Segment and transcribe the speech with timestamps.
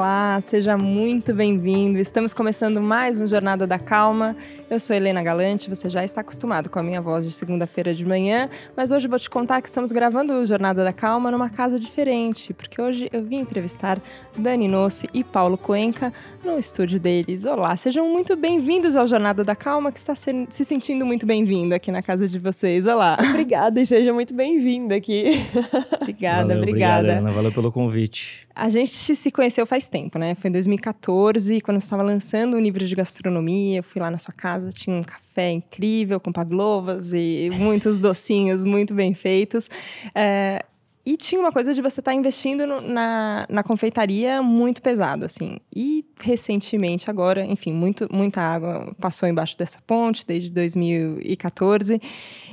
[0.00, 1.98] Olá, seja muito bem-vindo.
[1.98, 4.34] Estamos começando mais um Jornada da Calma.
[4.70, 8.02] Eu sou Helena Galante, você já está acostumado com a minha voz de segunda-feira de
[8.02, 11.78] manhã, mas hoje vou te contar que estamos gravando o Jornada da Calma numa casa
[11.78, 14.00] diferente, porque hoje eu vim entrevistar
[14.34, 16.10] Dani Nossi e Paulo Cuenca
[16.42, 17.44] no estúdio deles.
[17.44, 21.74] Olá, sejam muito bem-vindos ao Jornada da Calma, que está se, se sentindo muito bem-vindo
[21.74, 22.86] aqui na casa de vocês.
[22.86, 23.18] Olá.
[23.20, 25.42] Obrigada e seja muito bem-vinda aqui.
[26.00, 27.00] obrigada, Valeu, obrigada.
[27.00, 27.32] Obrigado, Ana.
[27.32, 28.48] Valeu pelo convite.
[28.60, 30.34] A gente se conheceu faz tempo, né?
[30.34, 33.78] Foi em 2014, quando eu estava lançando o livro de gastronomia.
[33.78, 38.62] Eu fui lá na sua casa, tinha um café incrível com pavlovas e muitos docinhos
[38.62, 39.70] muito bem feitos.
[40.14, 40.62] É,
[41.06, 45.24] e tinha uma coisa de você estar tá investindo no, na, na confeitaria muito pesado,
[45.24, 45.56] assim.
[45.74, 51.98] E recentemente, agora, enfim, muito, muita água passou embaixo dessa ponte desde 2014.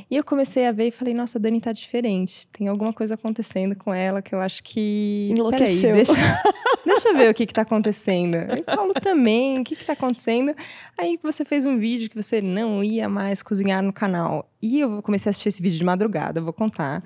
[0.10, 2.48] E eu comecei a ver e falei, nossa, a Dani tá diferente.
[2.48, 5.26] Tem alguma coisa acontecendo com ela que eu acho que.
[5.30, 5.82] Enlouqueceu.
[5.82, 6.14] Peraí, deixa,
[6.86, 8.36] deixa eu ver o que, que tá acontecendo.
[8.58, 10.54] E Paulo também, o que, que tá acontecendo?
[10.98, 14.50] Aí você fez um vídeo que você não ia mais cozinhar no canal.
[14.62, 17.04] E eu comecei a assistir esse vídeo de madrugada, vou contar.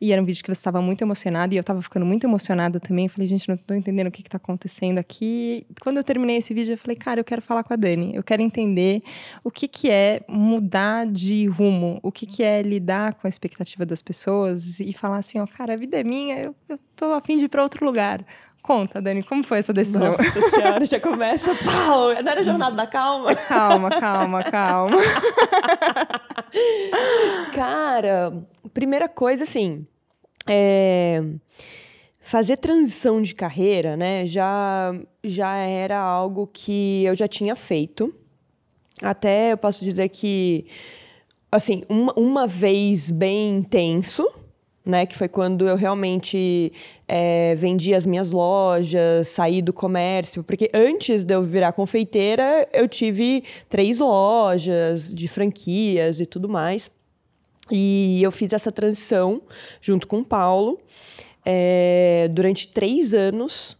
[0.00, 2.80] E era um vídeo que você estava muito emocionada e eu estava ficando muito emocionada
[2.80, 3.04] também.
[3.04, 5.66] Eu falei, gente, não estou entendendo o que está acontecendo aqui.
[5.80, 8.14] Quando eu terminei esse vídeo, eu falei, cara, eu quero falar com a Dani.
[8.14, 9.02] Eu quero entender
[9.44, 13.84] o que, que é mudar de rumo, o que, que é lidar com a expectativa
[13.84, 17.36] das pessoas e falar assim, ó, cara, a vida é minha, eu, eu tô afim
[17.36, 18.24] de ir para outro lugar.
[18.64, 20.12] Conta, Dani, como foi essa decisão?
[20.16, 23.34] Nossa senhora, já começa, pau, não era jornada da calma?
[23.34, 24.96] Calma, calma, calma.
[27.52, 28.32] Cara,
[28.72, 29.86] primeira coisa, assim,
[30.48, 31.22] é...
[32.18, 38.14] fazer transição de carreira, né, já, já era algo que eu já tinha feito.
[39.02, 40.64] Até eu posso dizer que,
[41.52, 44.26] assim, uma, uma vez bem intenso,
[44.84, 45.06] né?
[45.06, 46.72] Que foi quando eu realmente
[47.08, 50.42] é, vendi as minhas lojas, saí do comércio.
[50.44, 56.90] Porque antes de eu virar confeiteira, eu tive três lojas de franquias e tudo mais.
[57.70, 59.40] E eu fiz essa transição
[59.80, 60.78] junto com o Paulo
[61.44, 63.76] é, durante três anos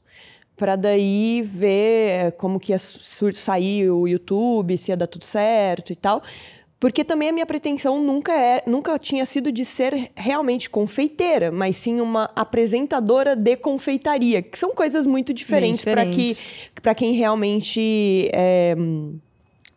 [0.56, 5.96] para daí ver como que ia sair o YouTube, se ia dar tudo certo e
[5.96, 6.22] tal.
[6.84, 11.76] Porque também a minha pretensão nunca, é, nunca tinha sido de ser realmente confeiteira, mas
[11.76, 16.36] sim uma apresentadora de confeitaria, que são coisas muito diferentes para que,
[16.94, 18.76] quem realmente é,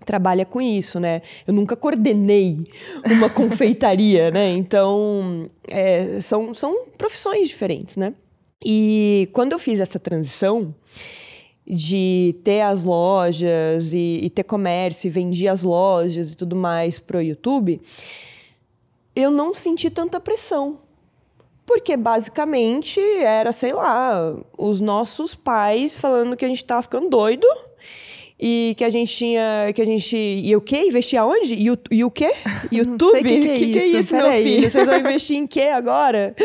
[0.03, 1.21] trabalha com isso, né?
[1.47, 2.67] Eu nunca coordenei
[3.05, 4.49] uma confeitaria, né?
[4.49, 8.13] Então, é, são, são profissões diferentes, né?
[8.61, 10.75] E quando eu fiz essa transição,
[11.69, 16.97] de ter as lojas e, e ter comércio e vendia as lojas e tudo mais
[16.97, 17.81] pro YouTube,
[19.15, 20.79] eu não senti tanta pressão.
[21.65, 27.45] Porque basicamente era, sei lá, os nossos pais falando que a gente tava ficando doido
[28.39, 29.71] e que a gente tinha.
[29.73, 30.15] Que a gente.
[30.15, 30.83] E o quê?
[30.83, 31.55] Investir aonde?
[31.55, 32.31] E o, e o quê?
[32.71, 33.19] YouTube?
[33.19, 34.43] O que, que, é, que, que, é isso, meu aí.
[34.43, 34.69] filho?
[34.69, 36.35] Vocês vão investir em quê agora?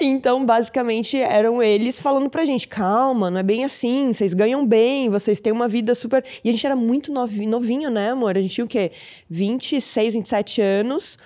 [0.00, 5.08] Então, basicamente, eram eles falando pra gente: calma, não é bem assim, vocês ganham bem,
[5.08, 6.24] vocês têm uma vida super.
[6.42, 8.36] E a gente era muito novinho, novinho né, amor?
[8.36, 8.90] A gente tinha o quê?
[9.30, 11.16] 26, 27 anos.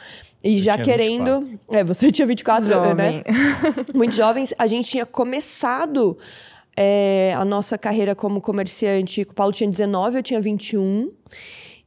[0.45, 1.41] E Eu já querendo.
[1.41, 1.77] 24.
[1.79, 2.95] É, você tinha 24, Jovem.
[2.95, 3.23] né?
[3.95, 4.53] Muito jovens.
[4.59, 6.19] A gente tinha começado
[6.77, 9.23] é, a nossa carreira como comerciante.
[9.23, 11.11] O Paulo tinha 19, eu tinha 21.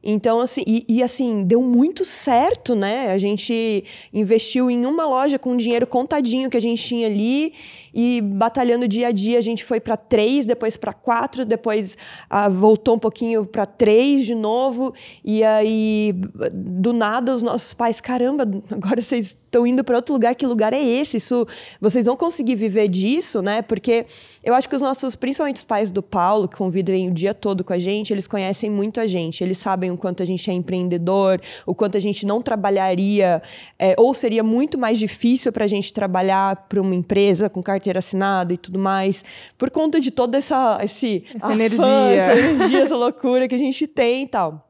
[0.08, 3.10] Então, assim, e, e, assim, deu muito certo, né?
[3.10, 3.82] A gente
[4.14, 7.52] investiu em uma loja com dinheiro contadinho que a gente tinha ali
[7.98, 11.96] e batalhando dia a dia, a gente foi para três, depois para quatro, depois
[12.28, 14.92] ah, voltou um pouquinho para três de novo.
[15.24, 16.12] E aí,
[16.52, 20.74] do nada, os nossos pais, caramba, agora vocês estão indo para outro lugar, que lugar
[20.74, 21.16] é esse?
[21.16, 21.46] Isso,
[21.80, 23.62] vocês vão conseguir viver disso, né?
[23.62, 24.04] Porque
[24.44, 27.64] eu acho que os nossos, principalmente os pais do Paulo, que convivem o dia todo
[27.64, 30.52] com a gente, eles conhecem muito a gente, eles sabem o quanto a gente é
[30.52, 33.40] empreendedor, o quanto a gente não trabalharia,
[33.78, 37.85] é, ou seria muito mais difícil para a gente trabalhar para uma empresa com carteira
[37.94, 39.22] assinada e tudo mais,
[39.58, 41.86] por conta de toda essa, esse Essa afã, energia.
[41.86, 44.66] essa energia, essa loucura que a gente tem e tal.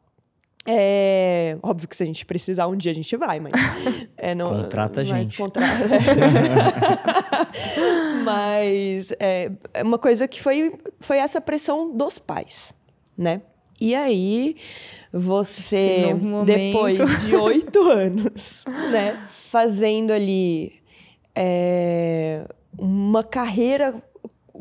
[0.69, 3.53] É, óbvio que se a gente precisar um dia a gente vai, mas
[4.19, 5.37] é, não, Contrata a mas gente.
[5.37, 5.99] contrata, é.
[8.25, 12.75] mas é, é uma coisa que foi, foi essa pressão dos pais,
[13.17, 13.43] né?
[13.81, 14.57] E aí,
[15.13, 16.07] você,
[16.47, 20.73] depois de oito anos, né, fazendo ali
[21.35, 22.49] é,
[22.79, 23.95] uma carreira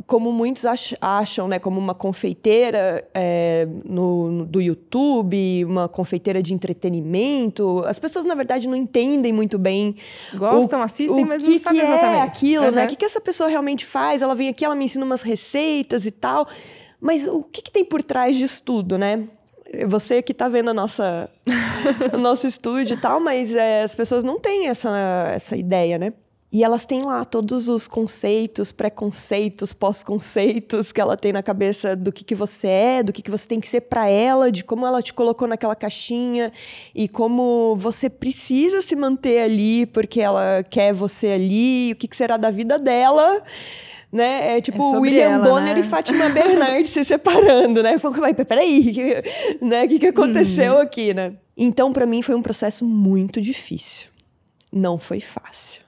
[0.05, 6.43] como muitos ach- acham, né, como uma confeiteira é, no, no- do YouTube, uma confeiteira
[6.43, 7.81] de entretenimento.
[7.85, 9.95] As pessoas, na verdade, não entendem muito bem.
[10.33, 12.17] Gostam, o- assistem, o mas que não sabem que exatamente.
[12.17, 12.81] é aquilo, né?
[12.81, 12.85] Uhum.
[12.85, 14.21] O que, que essa pessoa realmente faz?
[14.21, 16.45] Ela vem aqui, ela me ensina umas receitas e tal.
[16.99, 19.27] Mas o que, que tem por trás disso tudo, né?
[19.87, 21.29] Você que está vendo a nossa,
[22.13, 26.13] o nosso estúdio e tal, mas é, as pessoas não têm essa, essa ideia, né?
[26.51, 32.11] E elas têm lá todos os conceitos, preconceitos, pós-conceitos que ela tem na cabeça do
[32.11, 34.85] que, que você é, do que, que você tem que ser para ela, de como
[34.85, 36.51] ela te colocou naquela caixinha
[36.93, 42.15] e como você precisa se manter ali porque ela quer você ali, o que, que
[42.15, 43.43] será da vida dela
[44.11, 44.57] né?
[44.57, 45.81] É tipo é William ela, Bonner né?
[45.81, 47.97] e Fátima Bernardes se separando, né?
[47.97, 49.21] Falando, peraí,
[49.61, 49.83] né?
[49.83, 50.79] O que, que aconteceu hum.
[50.79, 51.33] aqui, né?
[51.57, 54.07] Então, para mim, foi um processo muito difícil.
[54.71, 55.84] Não foi fácil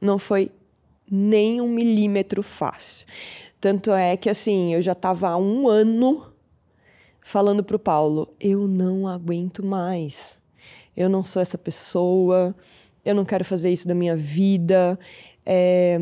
[0.00, 0.50] não foi
[1.10, 3.06] nem um milímetro fácil.
[3.60, 6.32] Tanto é que, assim, eu já estava há um ano
[7.20, 10.38] falando para o Paulo: eu não aguento mais.
[10.96, 12.54] Eu não sou essa pessoa.
[13.04, 14.98] Eu não quero fazer isso da minha vida.
[15.44, 15.98] É,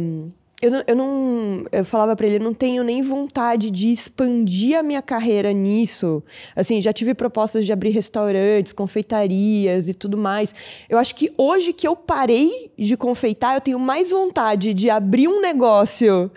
[0.62, 4.78] eu não, eu não eu falava para ele, eu não tenho nem vontade de expandir
[4.78, 6.22] a minha carreira nisso.
[6.54, 10.54] Assim, já tive propostas de abrir restaurantes, confeitarias e tudo mais.
[10.88, 15.28] Eu acho que hoje que eu parei de confeitar, eu tenho mais vontade de abrir
[15.28, 16.30] um negócio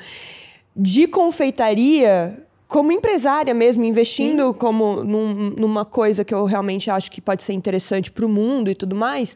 [0.75, 4.54] de confeitaria como empresária mesmo, investindo Sim.
[4.54, 8.69] como num, numa coisa que eu realmente acho que pode ser interessante para o mundo
[8.69, 9.36] e tudo mais,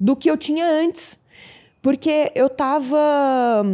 [0.00, 1.16] do que eu tinha antes.
[1.80, 3.64] Porque eu tava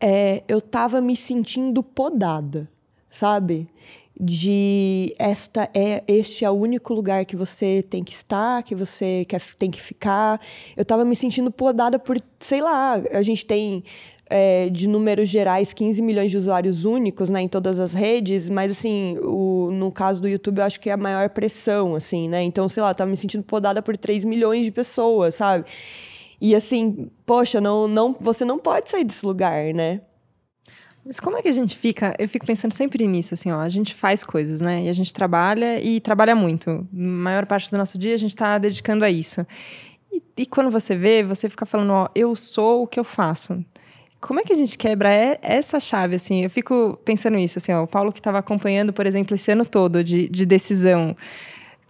[0.00, 2.68] é, eu tava me sentindo podada,
[3.10, 3.68] sabe?
[4.18, 9.24] De esta é este é o único lugar que você tem que estar, que você
[9.26, 10.40] quer, tem que ficar.
[10.76, 13.82] Eu tava me sentindo podada por, sei lá, a gente tem
[14.30, 18.72] é, de números gerais 15 milhões de usuários únicos né, em todas as redes, mas
[18.72, 22.42] assim, o, no caso do YouTube eu acho que é a maior pressão, assim, né?
[22.42, 25.64] Então, sei lá, tava me sentindo podada por 3 milhões de pessoas, sabe?
[26.40, 30.00] E assim, poxa, não, não, você não pode sair desse lugar, né?
[31.04, 32.14] Mas como é que a gente fica?
[32.18, 33.60] Eu fico pensando sempre nisso, assim, ó.
[33.60, 34.84] A gente faz coisas, né?
[34.84, 36.70] E a gente trabalha e trabalha muito.
[36.70, 39.46] A maior parte do nosso dia a gente está dedicando a isso.
[40.12, 43.64] E, e, quando você vê, você fica falando, ó, eu sou o que eu faço.
[44.20, 45.08] Como é que a gente quebra
[45.40, 46.42] essa chave, assim?
[46.42, 47.82] Eu fico pensando nisso, assim, ó.
[47.82, 51.16] O Paulo que estava acompanhando, por exemplo, esse ano todo de, de decisão.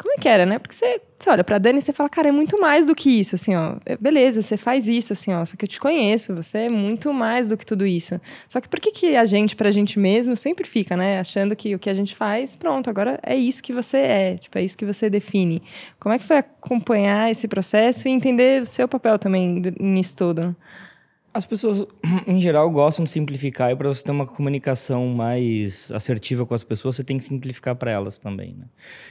[0.00, 0.58] Como é que era, né?
[0.58, 3.20] Porque você, você olha pra Dani e você fala, cara, é muito mais do que
[3.20, 3.76] isso, assim, ó.
[3.84, 5.44] É, beleza, você faz isso, assim, ó.
[5.44, 8.18] Só que eu te conheço, você é muito mais do que tudo isso.
[8.48, 11.20] Só que por que, que a gente, pra gente mesmo, sempre fica, né?
[11.20, 14.36] Achando que o que a gente faz, pronto, agora é isso que você é.
[14.38, 15.62] Tipo, é isso que você define.
[15.98, 20.56] Como é que foi acompanhar esse processo e entender o seu papel também nisso tudo?
[21.32, 21.86] As pessoas,
[22.26, 26.64] em geral, gostam de simplificar e para você ter uma comunicação mais assertiva com as
[26.64, 28.54] pessoas, você tem que simplificar para elas também.
[28.58, 28.66] Né?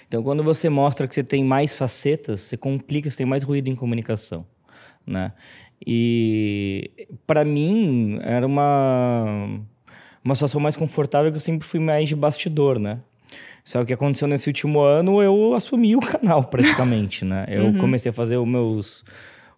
[0.08, 3.70] Então, quando você mostra que você tem mais facetas, você complica, você tem mais ruído
[3.70, 4.46] em comunicação.
[5.08, 5.32] Né?
[5.86, 6.92] E
[7.26, 9.60] para mim era uma
[10.24, 13.00] uma situação mais confortável que eu sempre fui mais de bastidor, né?
[13.64, 17.46] Só que o que aconteceu nesse último ano, eu assumi o canal praticamente, né?
[17.48, 17.78] Eu uhum.
[17.78, 19.06] comecei a fazer os meus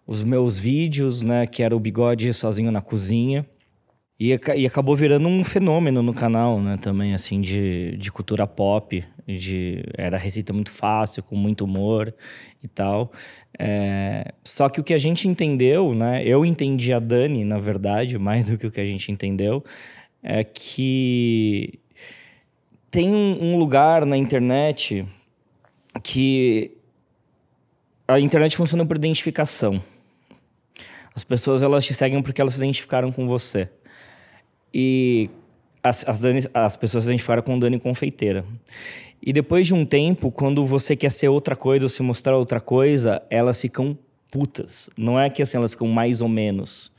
[0.06, 1.46] os meus vídeos, né?
[1.46, 3.46] Que era o bigode sozinho na cozinha.
[4.18, 6.76] E, e acabou virando um fenômeno no canal, né?
[6.76, 9.04] Também, assim, de, de cultura pop.
[9.26, 12.14] De, era receita muito fácil, com muito humor
[12.62, 13.12] e tal.
[13.58, 16.24] É, só que o que a gente entendeu, né?
[16.24, 19.64] Eu entendi a Dani, na verdade, mais do que o que a gente entendeu,
[20.22, 21.80] é que
[22.90, 25.06] tem um, um lugar na internet
[26.02, 26.76] que
[28.06, 29.80] a internet funciona por identificação.
[31.14, 33.68] As pessoas elas te seguem porque elas se identificaram com você.
[34.72, 35.28] E
[35.82, 38.44] as, as, Dani, as pessoas se identificaram com Dani Confeiteira.
[39.20, 42.60] E depois de um tempo, quando você quer ser outra coisa ou se mostrar outra
[42.60, 43.96] coisa, elas ficam
[44.30, 44.90] putas.
[44.96, 46.90] Não é que assim, elas ficam mais ou menos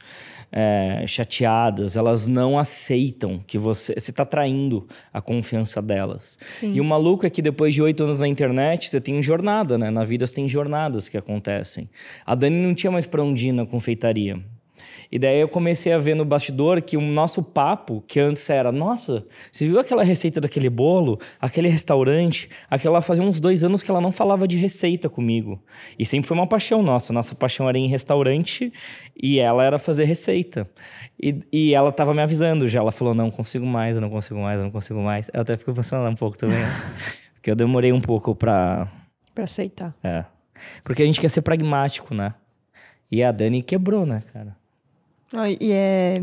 [0.56, 6.38] é, chateadas, elas não aceitam que você você está traindo a confiança delas.
[6.40, 6.74] Sim.
[6.74, 9.90] E o maluco é que depois de oito anos na internet, você tem jornada, né?
[9.90, 11.90] Na vida você tem jornadas que acontecem.
[12.24, 14.40] A Dani não tinha mais para onde ir na confeitaria.
[15.14, 18.72] E daí eu comecei a ver no bastidor que o nosso papo, que antes era,
[18.72, 23.92] nossa, você viu aquela receita daquele bolo, aquele restaurante, aquela fazia uns dois anos que
[23.92, 25.62] ela não falava de receita comigo.
[26.00, 27.14] E sempre foi uma paixão nossa.
[27.14, 28.74] Nossa paixão era em restaurante
[29.16, 30.68] e ela era fazer receita.
[31.22, 32.80] E, e ela tava me avisando já.
[32.80, 35.30] Ela falou: não consigo mais, eu não consigo mais, eu não consigo mais.
[35.32, 36.58] Eu até fico funcionando um pouco também.
[37.36, 38.92] porque eu demorei um pouco pra.
[39.36, 39.96] Pra aceitar.
[40.04, 40.26] É.
[40.84, 42.34] Porque a gente quer ser pragmático, né?
[43.12, 44.63] E a Dani quebrou, né, cara?
[45.60, 46.20] E é,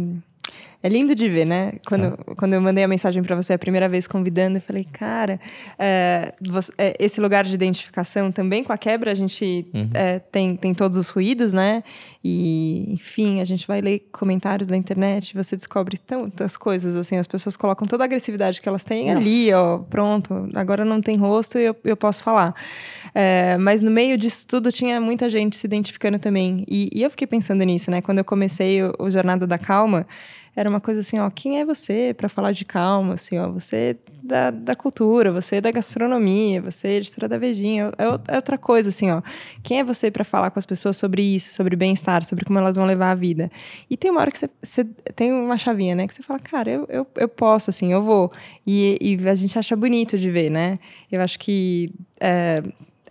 [0.83, 1.73] é lindo de ver, né?
[1.87, 5.39] Quando, quando eu mandei a mensagem para você a primeira vez convidando, eu falei, cara,
[5.79, 9.91] é, você, é, esse lugar de identificação também com a quebra, a gente Uhum.
[9.95, 11.83] é, tem, tem todos os ruídos, né?
[12.23, 17.27] E, enfim, a gente vai ler comentários da internet, você descobre tantas coisas, assim, as
[17.27, 21.59] pessoas colocam toda a agressividade que elas têm ali, ó, pronto, agora não tem rosto
[21.59, 22.55] e eu, eu posso falar.
[23.15, 26.65] É, mas no meio disso tudo tinha muita gente se identificando também.
[26.69, 28.01] E, e eu fiquei pensando nisso, né?
[28.01, 30.07] Quando eu comecei o, o Jornada da Calma,
[30.61, 33.97] era uma coisa assim, ó, quem é você para falar de calma, assim, ó, você
[34.23, 38.59] da, da cultura, você da gastronomia, você é editora da Vejinha, é, o- é outra
[38.59, 39.23] coisa, assim, ó,
[39.63, 42.77] quem é você para falar com as pessoas sobre isso, sobre bem-estar, sobre como elas
[42.77, 43.51] vão levar a vida?
[43.89, 44.85] E tem uma hora que você, você
[45.17, 48.31] tem uma chavinha, né, que você fala, cara, eu, eu, eu posso, assim, eu vou.
[48.67, 50.79] E, e a gente acha bonito de ver, né?
[51.11, 51.91] Eu acho que
[52.21, 52.63] é,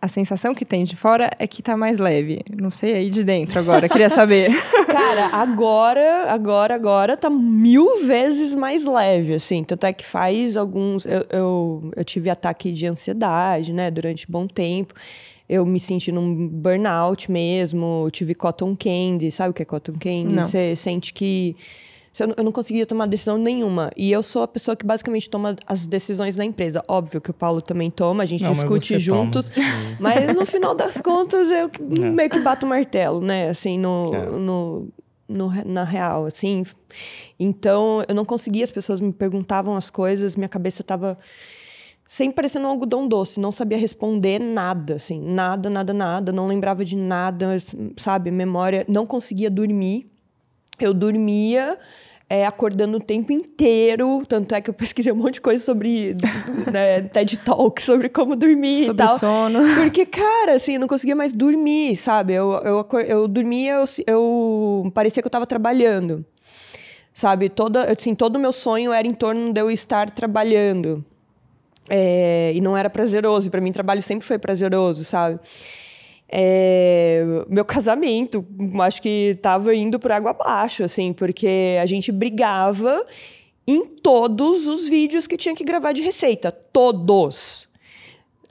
[0.02, 2.42] a sensação que tem de fora é que tá mais leve.
[2.60, 4.50] Não sei aí de dentro agora, queria saber.
[4.88, 9.64] Cara, agora, agora, agora tá mil vezes mais leve, assim.
[9.64, 11.06] Tanto é que faz alguns.
[11.06, 14.94] Eu, eu, eu tive ataque de ansiedade, né, durante bom tempo.
[15.48, 18.04] Eu me senti num burnout mesmo.
[18.06, 19.32] Eu tive cotton candy.
[19.32, 20.36] Sabe o que é cotton candy?
[20.36, 21.56] Você sente que.
[22.38, 23.92] Eu não- conseguia tomar decisão nenhuma.
[23.96, 26.84] E eu sou a pessoa que basicamente toma as decisões na empresa.
[26.88, 29.46] Óbvio que o Paulo também toma, a gente Não, mas discute toma, juntos.
[29.48, 29.62] sim.
[30.00, 31.70] Mas no final das contas, eu
[32.04, 32.10] É.
[32.10, 33.50] meio que bato o martelo, né?
[33.50, 34.26] Assim, no, É.
[34.30, 34.88] no,
[35.28, 36.64] no na real, assim.
[37.40, 41.18] Então, eu não conseguia, as pessoas me perguntavam as coisas, minha cabeça tava
[42.08, 46.84] sempre parecendo um algodão doce, não sabia responder nada, assim, nada, nada, nada, não lembrava
[46.84, 47.56] de nada,
[47.98, 48.32] sabe?
[48.32, 50.10] Memória, não conseguia dormir.
[50.80, 51.78] Eu dormia
[52.30, 56.16] é, acordando o tempo inteiro, tanto é que eu pesquisei um monte de coisa sobre
[56.72, 59.18] né, TED Talk, sobre como dormir Sobre e tal.
[59.18, 59.60] sono.
[59.76, 62.34] Porque, cara, assim, eu não conseguia mais dormir, sabe?
[62.34, 66.24] Eu, eu, eu dormia, eu, eu parecia que eu tava trabalhando.
[67.14, 67.50] Sabe?
[67.50, 71.04] Toda, assim, todo o meu sonho era em torno de eu estar trabalhando.
[71.90, 73.50] É, e não era prazeroso.
[73.50, 75.40] Pra mim, trabalho sempre foi prazeroso, sabe?
[76.32, 78.46] É, meu casamento,
[78.82, 83.06] acho que tava indo por água abaixo, assim, porque a gente brigava
[83.68, 86.52] em todos os vídeos que tinha que gravar de receita.
[86.52, 87.69] Todos.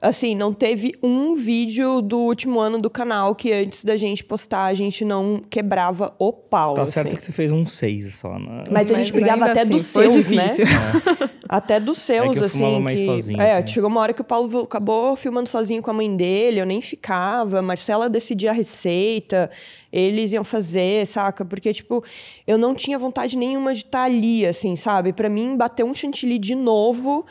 [0.01, 4.63] Assim, não teve um vídeo do último ano do canal que antes da gente postar
[4.65, 6.73] a gente não quebrava o pau.
[6.75, 6.93] Tá assim.
[6.93, 8.63] certo que você fez um seis só, né?
[8.71, 10.65] Mas a gente brigava até assim, dos foi seus, difícil.
[10.65, 11.29] né?
[11.51, 12.79] Até dos seus, É que eu assim.
[12.79, 13.05] mais que...
[13.07, 13.67] sozinho, É, assim.
[13.69, 16.79] chegou uma hora que o Paulo acabou filmando sozinho com a mãe dele, eu nem
[16.79, 17.59] ficava.
[17.59, 19.49] Marcela decidia a receita,
[19.91, 21.43] eles iam fazer, saca?
[21.43, 22.03] Porque, tipo,
[22.45, 25.11] eu não tinha vontade nenhuma de estar ali, assim, sabe?
[25.11, 27.25] Pra mim, bater um chantilly de novo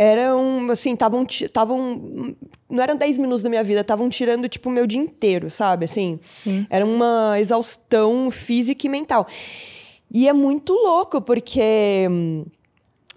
[0.00, 2.36] era um, assim, estavam, estavam,
[2.70, 5.86] não eram 10 minutos da minha vida, estavam tirando, tipo, o meu dia inteiro, sabe?
[5.86, 6.20] Assim,
[6.70, 9.26] era uma exaustão física e mental.
[10.08, 12.44] E é muito louco, porque hum,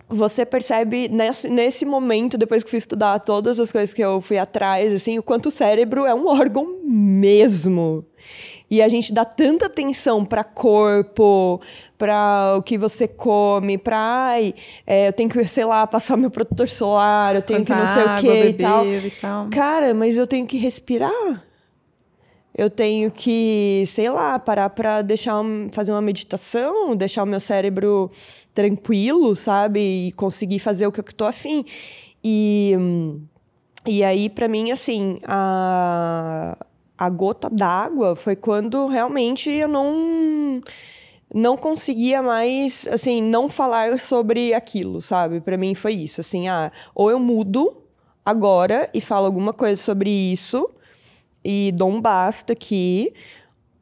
[0.09, 4.39] você percebe nesse, nesse momento, depois que fui estudar todas as coisas que eu fui
[4.39, 8.03] atrás, assim, o quanto o cérebro é um órgão mesmo.
[8.71, 11.59] E a gente dá tanta atenção para corpo,
[11.97, 14.53] para o que você come, para ai,
[14.87, 18.03] é, eu tenho que, sei lá, passar meu protetor solar, eu tenho que não sei
[18.03, 18.85] o que e tal.
[18.85, 19.49] e tal.
[19.49, 21.43] Cara, mas eu tenho que respirar.
[22.57, 25.35] Eu tenho que, sei lá, parar para deixar
[25.73, 28.09] fazer uma meditação, deixar o meu cérebro
[28.53, 30.07] tranquilo, sabe?
[30.07, 31.65] E conseguir fazer o que eu tô afim.
[32.23, 32.73] E,
[33.85, 36.57] e aí, para mim, assim, a,
[37.01, 40.61] a gota d'água foi quando realmente eu não
[41.33, 45.41] não conseguia mais, assim, não falar sobre aquilo, sabe?
[45.41, 47.81] Para mim foi isso, assim, ah, ou eu mudo
[48.23, 50.69] agora e falo alguma coisa sobre isso
[51.43, 53.11] e dou um basta aqui,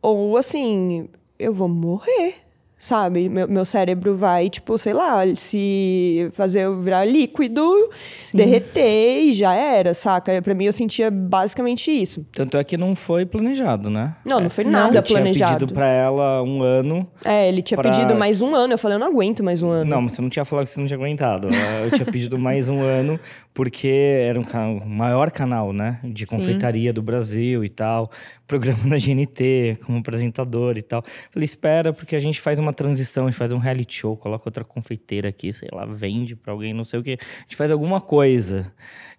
[0.01, 2.35] ou assim, eu vou morrer,
[2.79, 3.27] sabe?
[3.29, 7.89] Meu, meu cérebro vai, tipo, sei lá, se fazer eu virar líquido,
[8.33, 10.41] derreter e já era, saca?
[10.41, 12.25] Pra mim eu sentia basicamente isso.
[12.31, 14.15] Tanto é que não foi planejado, né?
[14.25, 15.53] Não, não foi Eu nada tinha planejado.
[15.59, 17.07] pedido pra ela um ano.
[17.23, 18.73] É, ele tinha pra- pedido mais um ano.
[18.73, 19.89] Eu falei, eu não aguento mais um ano.
[19.89, 21.47] Não, mas você não tinha falado que você não tinha aguentado.
[21.83, 23.19] Eu tinha pedido mais um ano,
[23.59, 25.99] porque era um canal, o maior canal, né?
[26.01, 28.09] De confeitaria do Brasil e tal.
[28.47, 31.03] Programa na GNT, como apresentador e tal.
[31.29, 34.47] Falei, espera, porque a gente faz uma transição, a gente faz um reality show, coloca
[34.47, 37.17] outra confeiteira aqui, sei lá, vende pra alguém, não sei o quê.
[37.19, 38.71] A gente faz alguma coisa.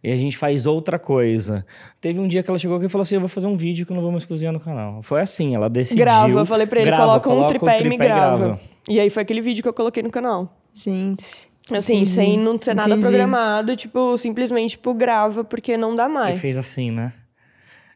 [0.03, 1.63] E a gente faz outra coisa.
[2.01, 3.85] Teve um dia que ela chegou aqui e falou assim: Eu vou fazer um vídeo
[3.85, 5.03] que eu não vou mais cozinhar no canal.
[5.03, 6.03] Foi assim, ela decidiu.
[6.03, 8.59] grava, eu falei pra ele, grava, coloca um coloca o tripé, e me tripé grava.
[8.89, 10.57] E aí foi aquele vídeo que eu coloquei no canal.
[10.73, 11.50] Gente.
[11.79, 12.11] Assim, entendi.
[12.11, 13.03] sem não ter nada Entendi.
[13.03, 16.41] programado, tipo, simplesmente, tipo, grava, porque não dá E mais.
[16.41, 17.13] fez assim, né?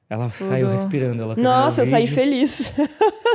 [0.08, 1.22] Ela saiu respirando.
[1.22, 2.72] Ela Nossa, eu saí feliz.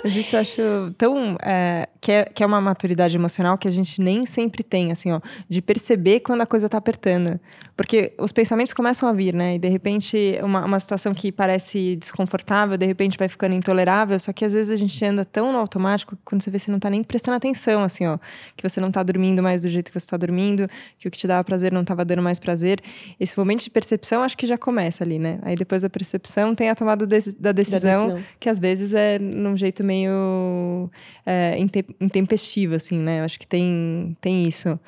[0.03, 0.61] Mas isso eu acho
[0.97, 1.35] tão.
[1.41, 5.11] é, que é, que é uma maturidade emocional que a gente nem sempre tem, assim,
[5.11, 7.39] ó, de perceber quando a coisa tá apertando.
[7.75, 9.55] Porque os pensamentos começam a vir, né?
[9.55, 14.31] E de repente, uma, uma situação que parece desconfortável, de repente vai ficando intolerável, só
[14.31, 16.79] que às vezes a gente anda tão no automático que quando você vê, você não
[16.79, 18.17] tá nem prestando atenção, assim, ó.
[18.55, 21.17] Que você não tá dormindo mais do jeito que você tá dormindo, que o que
[21.17, 22.79] te dava prazer não tava dando mais prazer.
[23.19, 25.39] Esse momento de percepção, acho que já começa ali, né?
[25.41, 28.93] Aí depois da percepção tem a tomada de, da, decisão, da decisão, que às vezes
[28.93, 30.89] é num jeito meio
[31.25, 31.57] é,
[31.99, 33.19] intempestiva, assim, né?
[33.19, 34.69] Eu acho que tem, tem isso.
[34.71, 34.79] O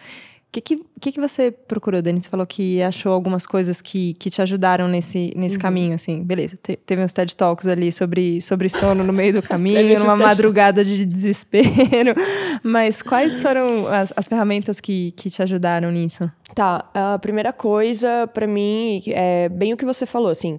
[0.52, 2.20] que, que, que, você procurou, Dani?
[2.20, 5.62] Você falou que achou algumas coisas que, que te ajudaram nesse, nesse uhum.
[5.62, 6.22] caminho, assim.
[6.22, 10.18] Beleza, te, teve uns TED Talks ali sobre, sobre sono no meio do caminho, numa
[10.18, 12.14] madrugada de desespero.
[12.62, 16.30] Mas quais foram as, as ferramentas que, que te ajudaram nisso?
[16.54, 20.58] Tá, a primeira coisa, para mim, é bem o que você falou, assim.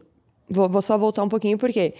[0.48, 1.92] Vou, vou só voltar um pouquinho, porque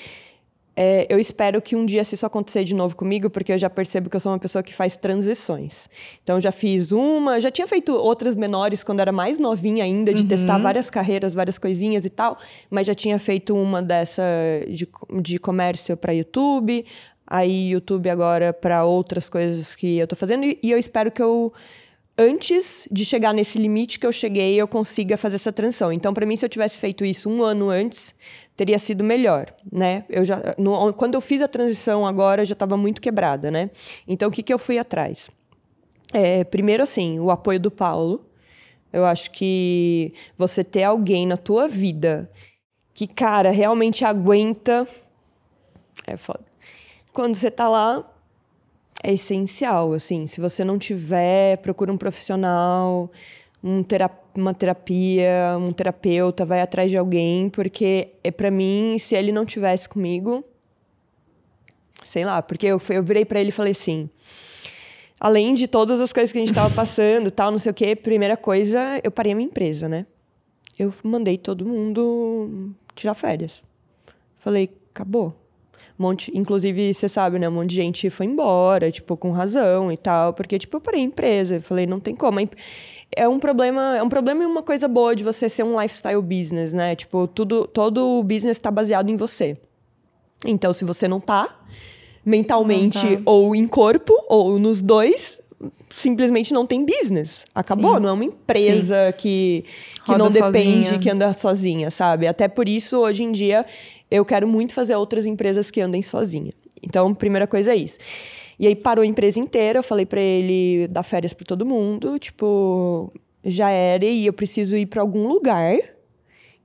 [0.75, 3.69] é, eu espero que um dia se isso acontecer de novo comigo, porque eu já
[3.69, 5.89] percebo que eu sou uma pessoa que faz transições.
[6.23, 10.23] Então, já fiz uma, já tinha feito outras menores quando era mais novinha ainda, de
[10.23, 10.29] uhum.
[10.29, 12.39] testar várias carreiras, várias coisinhas e tal,
[12.71, 14.23] mas já tinha feito uma dessa
[14.69, 14.89] de,
[15.21, 16.85] de comércio para YouTube,
[17.27, 21.23] aí YouTube agora para outras coisas que eu tô fazendo, e, e eu espero que
[21.23, 21.53] eu
[22.17, 25.93] antes de chegar nesse limite que eu cheguei, eu consiga fazer essa transição.
[25.93, 28.15] Então, para mim, se eu tivesse feito isso um ano antes,
[28.57, 30.05] teria sido melhor, né?
[30.09, 33.71] Eu já, no, quando eu fiz a transição agora, eu já estava muito quebrada, né?
[34.07, 35.31] Então, o que, que eu fui atrás?
[36.13, 38.27] É, primeiro, assim, o apoio do Paulo.
[38.93, 42.31] Eu acho que você ter alguém na tua vida
[42.93, 44.87] que, cara, realmente aguenta.
[46.07, 46.45] É foda.
[47.13, 48.12] Quando você tá lá,
[49.03, 50.27] é essencial, assim.
[50.27, 53.11] Se você não tiver, procura um profissional,
[53.63, 59.15] um terap uma terapia, um terapeuta, vai atrás de alguém, porque é para mim, se
[59.15, 60.43] ele não tivesse comigo,
[62.03, 64.09] sei lá, porque eu, eu virei para ele e falei assim,
[65.21, 67.95] além de todas as coisas que a gente tava passando, tal, não sei o quê,
[67.95, 70.07] primeira coisa, eu parei a minha empresa, né?
[70.79, 73.63] Eu mandei todo mundo tirar férias.
[74.35, 75.42] Falei, acabou
[76.03, 77.49] monte, inclusive, você sabe, né?
[77.49, 81.01] Um monte de gente foi embora, tipo, com razão e tal, porque, tipo, eu parei
[81.01, 81.55] a empresa.
[81.55, 82.39] Eu falei, não tem como.
[83.15, 86.21] É um problema, é um problema e uma coisa boa de você ser um lifestyle
[86.21, 86.97] business, né?
[86.97, 89.57] Tipo, tudo, todo o business está baseado em você.
[90.45, 91.61] Então, se você não tá
[92.25, 93.31] mentalmente não tá.
[93.31, 95.41] ou em corpo, ou nos dois,
[95.91, 97.45] simplesmente não tem business.
[97.55, 98.01] Acabou, Sim.
[98.01, 99.15] não é uma empresa Sim.
[99.19, 99.65] que,
[100.05, 100.99] que não depende, sozinha.
[100.99, 102.27] que anda sozinha, sabe?
[102.27, 103.65] Até por isso, hoje em dia,
[104.11, 106.53] eu quero muito fazer outras empresas que andem sozinha.
[106.83, 107.99] Então, primeira coisa é isso.
[108.59, 112.19] E aí parou a empresa inteira, eu falei para ele dar férias para todo mundo,
[112.19, 113.13] tipo,
[113.45, 115.77] já era e eu preciso ir para algum lugar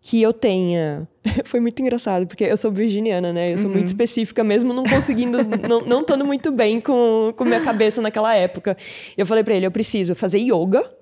[0.01, 1.07] que eu tenha.
[1.45, 3.53] Foi muito engraçado, porque eu sou virginiana, né?
[3.53, 3.75] Eu sou uhum.
[3.75, 8.33] muito específica, mesmo não conseguindo, não, não estando muito bem com, com minha cabeça naquela
[8.35, 8.77] época.
[9.17, 10.97] Eu falei para ele: eu preciso fazer yoga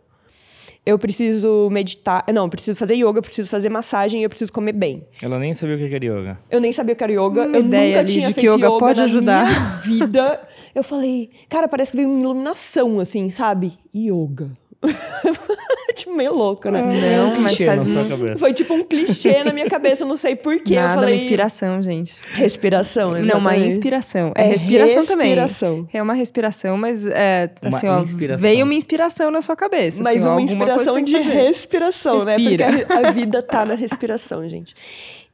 [0.86, 2.23] eu preciso meditar.
[2.31, 5.03] Não, eu preciso fazer yoga, eu preciso fazer massagem e eu preciso comer bem.
[5.21, 6.39] Ela nem sabia o que era yoga.
[6.51, 7.47] Eu nem sabia o que era yoga.
[7.47, 9.47] Uma eu nunca tinha feito yoga, yoga pode na ajudar.
[9.47, 9.60] minha
[9.99, 10.47] vida.
[10.75, 13.73] Eu falei, cara, parece que veio uma iluminação, assim, sabe?
[13.95, 14.51] Yoga.
[15.95, 16.82] tipo, meio louco, né?
[16.82, 17.48] Não, um
[17.88, 18.39] sua cabeça.
[18.39, 20.76] Foi tipo um clichê na minha cabeça, não sei porquê.
[20.76, 21.13] Nada, eu falei...
[21.13, 22.15] uma inspiração, gente.
[22.34, 23.34] Respiração, exatamente.
[23.34, 24.34] Não, uma inspiração.
[24.36, 25.89] É, é respiração, respiração também.
[25.93, 28.04] É uma respiração, mas é, assim, ó,
[28.38, 30.04] veio uma inspiração na sua cabeça.
[30.04, 32.71] Mas assim, uma inspiração de respiração, Respira.
[32.71, 32.78] né?
[32.80, 34.74] Porque a, a vida tá na respiração, gente.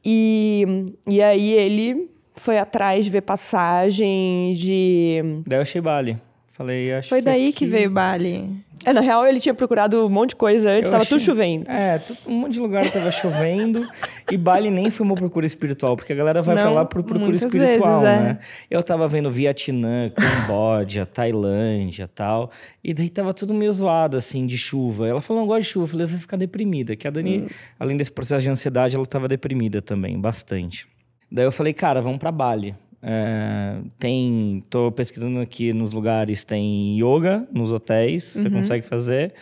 [0.04, 5.42] E, e aí ele foi atrás de ver passagem, de...
[5.46, 6.18] Daí eu achei Bali.
[6.62, 7.52] Falei, acho Foi que daí aqui...
[7.52, 8.48] que veio Bali.
[8.84, 11.18] É, na real, ele tinha procurado um monte de coisa antes, estava achei...
[11.18, 11.68] tudo chovendo.
[11.68, 13.84] É, tudo, um monte de lugar tava chovendo.
[14.30, 17.34] e Bali nem foi uma procura espiritual, porque a galera vai para lá por procura
[17.34, 18.22] espiritual, vezes, é.
[18.22, 18.38] né?
[18.70, 22.50] Eu tava vendo Vietnã, Camboja, Tailândia tal.
[22.82, 25.08] E daí tava tudo meio zoado, assim, de chuva.
[25.08, 25.84] Ela falou, não gosto de chuva.
[25.84, 26.94] Eu falei, você vai ficar deprimida.
[26.94, 27.46] Que a Dani, hum.
[27.78, 30.86] além desse processo de ansiedade, ela tava deprimida também, bastante.
[31.30, 32.72] Daí eu falei, cara, vamos para Bali.
[33.02, 38.42] É, tem, tô pesquisando aqui nos lugares, tem yoga nos hotéis, uhum.
[38.42, 39.34] você consegue fazer.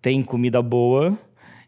[0.00, 1.18] Tem comida boa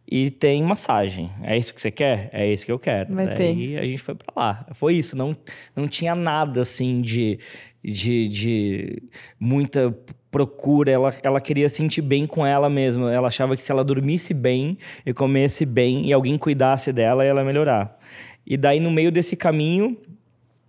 [0.09, 1.31] e tem massagem.
[1.43, 2.31] É isso que você quer?
[2.33, 3.15] É isso que eu quero.
[3.15, 3.79] Vai Daí ter.
[3.79, 4.67] a gente foi para lá.
[4.73, 5.37] Foi isso, não,
[5.75, 7.39] não tinha nada assim de,
[7.83, 9.03] de, de
[9.39, 9.95] muita
[10.31, 13.13] procura, ela, ela queria sentir bem com ela mesma.
[13.13, 17.41] Ela achava que se ela dormisse bem e comesse bem e alguém cuidasse dela, ela
[17.41, 17.99] ia melhorar.
[18.47, 19.97] E daí, no meio desse caminho,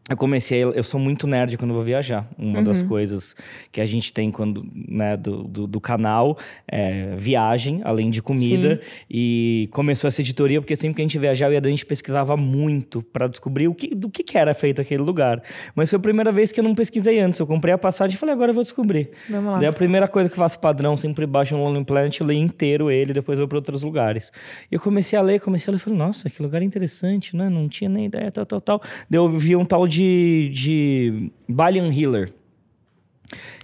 [0.09, 2.27] eu comecei, eu sou muito nerd quando vou viajar.
[2.37, 2.63] Uma uhum.
[2.63, 3.33] das coisas
[3.71, 6.37] que a gente tem quando, né, do, do, do canal
[6.67, 8.81] é viagem, além de comida.
[8.81, 8.89] Sim.
[9.09, 13.27] E começou essa editoria porque sempre que a gente viajava, a gente pesquisava muito para
[13.27, 15.41] descobrir o que, do que, que era feito aquele lugar.
[15.73, 17.39] Mas foi a primeira vez que eu não pesquisei antes.
[17.39, 19.09] Eu comprei a passagem e falei, agora eu vou descobrir.
[19.29, 19.59] Vamos lá.
[19.59, 22.41] Daí a primeira coisa que eu faço padrão, sempre baixo um Lonely Planet, eu leio
[22.41, 24.33] inteiro ele, depois vou para outros lugares.
[24.69, 27.47] E eu comecei a ler, comecei a ler, falei, nossa, que lugar interessante, né?
[27.47, 28.81] Não tinha nem ideia, tal, tal, tal.
[29.09, 32.33] Daí eu vi um tal de, de Balian Healer.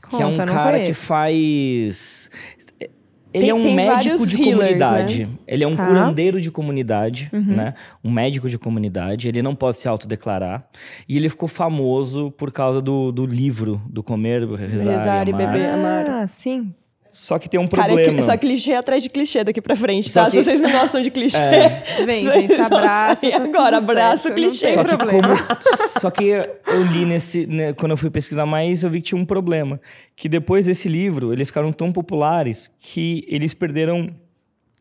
[0.02, 2.30] Conta, que é um cara que faz.
[3.32, 5.26] Ele tem, é um médico de healers, comunidade.
[5.26, 5.32] Né?
[5.48, 5.86] Ele é um tá.
[5.86, 7.56] curandeiro de comunidade, uhum.
[7.56, 7.76] né?
[8.04, 9.28] Um médico de comunidade.
[9.28, 10.68] Ele não pode se autodeclarar.
[11.08, 15.44] E ele ficou famoso por causa do, do livro do Comer, Rezar, Rezar e, Amar.
[15.44, 16.10] e Beber, Amar.
[16.10, 16.74] Ah, sim.
[17.12, 18.19] Só que tem um Cara, problema.
[18.19, 20.32] É só clichê atrás de clichê daqui pra frente, só tá?
[20.32, 20.38] Que...
[20.38, 21.38] Se vocês não gostam de clichê.
[21.38, 21.84] É.
[22.06, 23.30] Vem, gente, abraça.
[23.30, 24.74] Tá agora, abraça o clichê.
[24.74, 25.60] Só que, como,
[26.00, 27.48] só que eu li nesse.
[27.48, 29.82] Né, quando eu fui pesquisar mais, eu vi que tinha um problema.
[30.15, 34.10] Que depois desse livro, eles ficaram tão populares que eles perderam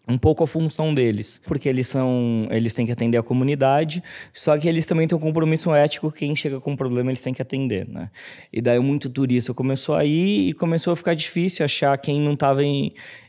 [0.09, 4.57] um pouco a função deles, porque eles são, eles têm que atender a comunidade, só
[4.57, 7.42] que eles também têm um compromisso ético, quem chega com um problema eles têm que
[7.42, 8.11] atender, né?
[8.53, 12.33] E daí muito turista começou a ir e começou a ficar difícil achar quem não
[12.33, 12.62] estava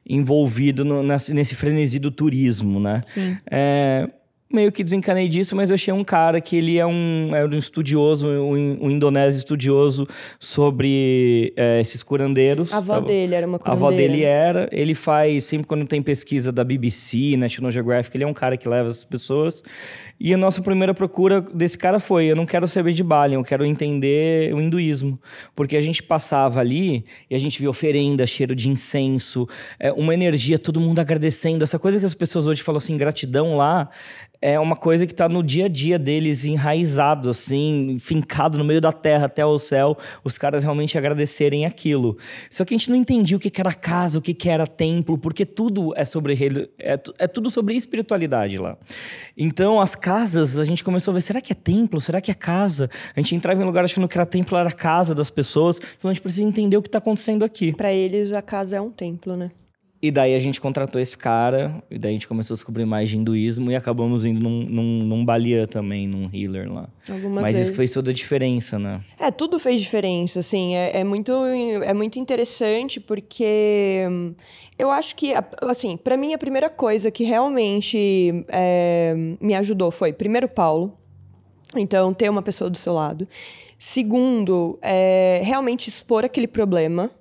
[0.07, 3.01] envolvido no, nesse, nesse frenesi do turismo, né?
[3.03, 3.37] Sim.
[3.51, 4.09] É,
[4.51, 7.57] meio que desencanei disso, mas eu achei um cara que ele é um, é um
[7.57, 10.07] estudioso, um, um indonésio estudioso
[10.39, 12.73] sobre é, esses curandeiros.
[12.73, 13.85] A avó tá dele era uma curandeira.
[13.85, 14.67] A avó dele era.
[14.71, 18.67] Ele faz, sempre quando tem pesquisa da BBC, National Geographic, ele é um cara que
[18.67, 19.63] leva as pessoas.
[20.19, 23.43] E a nossa primeira procura desse cara foi: eu não quero saber de Bali, eu
[23.43, 25.19] quero entender o hinduísmo.
[25.55, 29.47] Porque a gente passava ali e a gente via oferenda, cheiro de incenso,
[29.79, 31.63] é, uma energia, todo mundo agradecendo.
[31.63, 33.89] Essa coisa que as pessoas hoje falam assim, gratidão lá
[34.41, 38.79] é uma coisa que está no dia a dia deles, enraizado, assim, fincado no meio
[38.79, 42.17] da terra até o céu, os caras realmente agradecerem aquilo.
[42.49, 45.45] Só que a gente não entendia o que, era casa, o que, era templo, porque
[45.45, 48.77] tudo é sobre é, é tudo sobre espiritualidade lá.
[49.37, 51.99] Então, as casas, a gente começou a ver, será que é templo?
[52.01, 52.89] Será que é casa?
[53.15, 55.79] A gente entrava em lugar achando que era templo, era casa das pessoas.
[55.97, 57.73] Então, a gente precisa entender o que está acontecendo aqui.
[57.73, 59.51] Para eles, a casa é um templo, né?
[60.01, 63.09] E daí a gente contratou esse cara, e daí a gente começou a descobrir mais
[63.09, 66.87] de hinduísmo e acabamos indo num, num, num Balia também, num healer lá.
[67.09, 67.67] Algumas Mas vezes.
[67.67, 69.01] isso fez toda a diferença, né?
[69.19, 70.73] É, tudo fez diferença, assim.
[70.73, 71.33] É, é, muito,
[71.83, 74.33] é muito interessante porque hum,
[74.77, 75.33] eu acho que,
[75.63, 80.97] assim, para mim a primeira coisa que realmente é, me ajudou foi, primeiro, Paulo.
[81.75, 83.27] Então, ter uma pessoa do seu lado.
[83.77, 87.11] Segundo, é, realmente expor aquele problema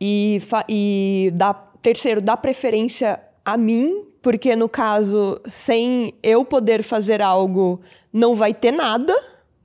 [0.00, 7.22] e, e dar Terceiro, dá preferência a mim, porque no caso, sem eu poder fazer
[7.22, 7.80] algo,
[8.12, 9.14] não vai ter nada.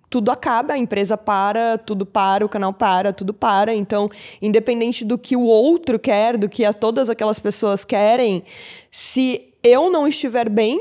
[0.07, 3.73] Tudo acaba, a empresa para, tudo para, o canal para, tudo para.
[3.73, 4.07] Então,
[4.39, 8.43] independente do que o outro quer, do que todas aquelas pessoas querem,
[8.91, 10.79] se eu não estiver bem,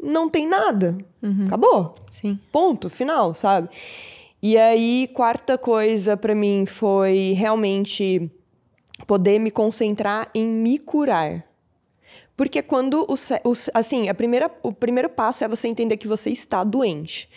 [0.00, 0.96] não tem nada.
[1.20, 1.42] Uhum.
[1.44, 1.96] Acabou.
[2.08, 2.38] Sim.
[2.52, 3.68] Ponto, final, sabe?
[4.40, 8.30] E aí, quarta coisa para mim foi realmente
[9.06, 11.44] poder me concentrar em me curar.
[12.36, 16.30] Porque quando o, o, assim, a primeira, o primeiro passo é você entender que você
[16.30, 17.28] está doente.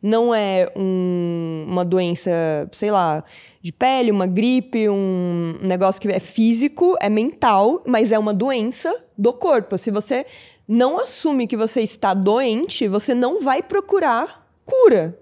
[0.00, 2.30] Não é um, uma doença,
[2.72, 3.24] sei lá,
[3.60, 8.94] de pele, uma gripe, um negócio que é físico, é mental, mas é uma doença
[9.16, 9.78] do corpo.
[9.78, 10.26] Se você
[10.68, 15.18] não assume que você está doente, você não vai procurar cura.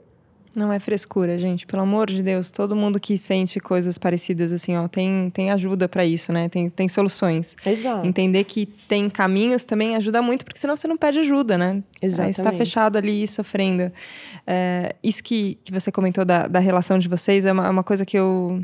[0.54, 1.66] Não é frescura, gente.
[1.66, 5.88] Pelo amor de Deus, todo mundo que sente coisas parecidas assim, ó, tem, tem ajuda
[5.88, 6.48] para isso, né?
[6.48, 7.56] Tem, tem soluções.
[7.64, 8.06] Exato.
[8.06, 11.82] Entender que tem caminhos também ajuda muito, porque senão você não pede ajuda, né?
[12.02, 12.28] Exatamente.
[12.28, 13.90] Aí você tá fechado ali sofrendo.
[14.46, 17.82] É, isso que, que você comentou da, da relação de vocês é uma, é uma
[17.82, 18.60] coisa que eu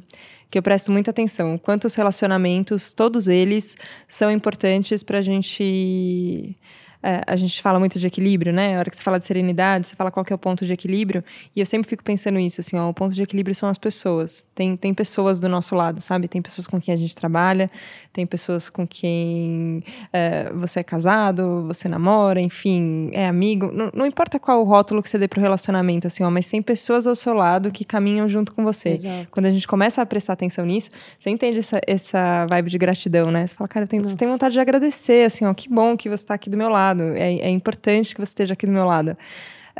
[0.50, 1.58] que eu presto muita atenção.
[1.58, 6.56] Quantos relacionamentos, todos eles, são importantes para a gente é,
[7.02, 8.76] a gente fala muito de equilíbrio, né?
[8.76, 10.72] A hora que você fala de serenidade, você fala qual que é o ponto de
[10.72, 11.22] equilíbrio.
[11.54, 14.44] E eu sempre fico pensando isso, assim, ó, o ponto de equilíbrio são as pessoas.
[14.54, 16.26] Tem, tem pessoas do nosso lado, sabe?
[16.26, 17.70] Tem pessoas com quem a gente trabalha,
[18.12, 19.82] tem pessoas com quem
[20.12, 23.70] é, você é casado, você namora, enfim, é amigo.
[23.72, 26.60] Não, não, importa qual o rótulo que você dê pro relacionamento, assim, ó, mas tem
[26.60, 28.90] pessoas ao seu lado que caminham junto com você.
[28.94, 29.28] Exato.
[29.30, 33.30] Quando a gente começa a prestar atenção nisso, você entende essa, essa vibe de gratidão,
[33.30, 33.46] né?
[33.46, 36.08] Você fala, cara, eu tenho, você tem vontade de agradecer, assim, ó, que bom que
[36.08, 37.02] você está aqui do meu lado lado.
[37.14, 39.16] É, é importante que você esteja aqui do meu lado.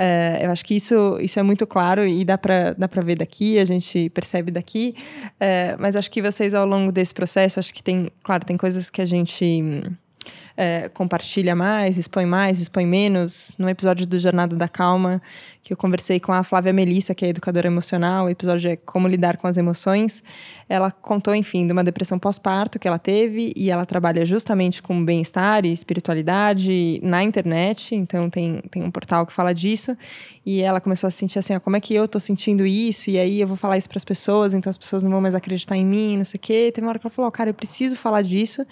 [0.00, 3.58] É, eu acho que isso, isso é muito claro e dá para dá ver daqui,
[3.58, 4.94] a gente percebe daqui.
[5.40, 8.90] É, mas acho que vocês, ao longo desse processo, acho que tem, claro, tem coisas
[8.90, 9.82] que a gente
[10.60, 13.54] é, compartilha mais, expõe mais, expõe menos.
[13.56, 15.22] No episódio do Jornada da Calma,
[15.62, 19.06] que eu conversei com a Flávia Melissa, que é educadora emocional, o episódio é Como
[19.06, 20.20] Lidar com as Emoções.
[20.68, 25.04] Ela contou, enfim, de uma depressão pós-parto que ela teve e ela trabalha justamente com
[25.04, 29.96] bem-estar e espiritualidade na internet, então tem, tem um portal que fala disso.
[30.48, 33.10] E ela começou a sentir assim, ó, como é que eu tô sentindo isso?
[33.10, 35.34] E aí eu vou falar isso para as pessoas, então as pessoas não vão mais
[35.34, 36.72] acreditar em mim, não sei o quê.
[36.72, 38.64] Teve uma hora que ela falou, cara, eu preciso falar disso.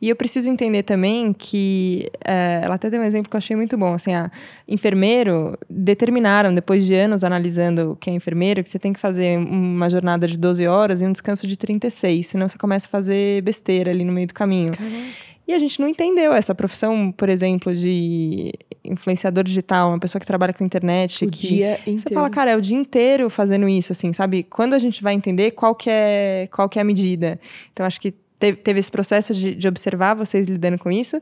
[0.00, 2.08] E eu preciso entender também que...
[2.24, 4.30] É, ela até deu um exemplo que eu achei muito bom, assim, a
[4.68, 9.90] enfermeiro determinaram, depois de anos analisando quem é enfermeiro, que você tem que fazer uma
[9.90, 13.90] jornada de 12 horas e um descanso de 36, senão você começa a fazer besteira
[13.90, 14.70] ali no meio do caminho.
[14.70, 15.33] Caraca.
[15.46, 18.52] E a gente não entendeu essa profissão, por exemplo, de
[18.82, 21.24] influenciador digital, uma pessoa que trabalha com internet.
[21.24, 22.14] O que dia Você inteiro.
[22.14, 24.42] fala, cara, é o dia inteiro fazendo isso, assim, sabe?
[24.42, 27.38] Quando a gente vai entender qual que é, qual que é a medida.
[27.72, 31.20] Então, acho que teve, teve esse processo de, de observar vocês lidando com isso.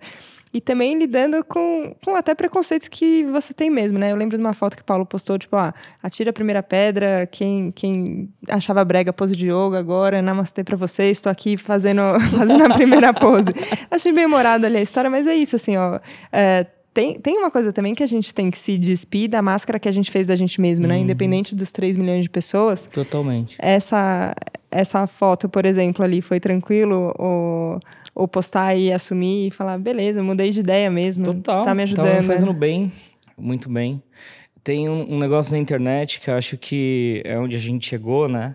[0.54, 4.12] E também lidando com, com até preconceitos que você tem mesmo, né?
[4.12, 7.26] Eu lembro de uma foto que o Paulo postou, tipo, ah, atira a primeira pedra,
[7.30, 12.02] quem, quem achava brega pose de yoga agora, namastê pra vocês, estou aqui fazendo,
[12.36, 13.50] fazendo a primeira pose.
[13.90, 15.98] Achei bem humorado ali a história, mas é isso, assim, ó.
[16.30, 19.78] É, tem, tem uma coisa também que a gente tem que se despir da máscara
[19.78, 20.98] que a gente fez da gente mesmo, né?
[20.98, 22.86] Independente dos 3 milhões de pessoas.
[22.86, 23.56] Totalmente.
[23.58, 24.34] Essa,
[24.70, 27.14] essa foto, por exemplo, ali, foi tranquilo?
[27.18, 27.80] Ou,
[28.14, 31.24] ou postar e assumir e falar, beleza, mudei de ideia mesmo.
[31.24, 31.64] Total.
[31.64, 32.16] Tá me ajudando.
[32.16, 32.92] Tá fazendo bem,
[33.38, 34.02] muito bem.
[34.62, 38.28] Tem um, um negócio na internet que eu acho que é onde a gente chegou,
[38.28, 38.54] né?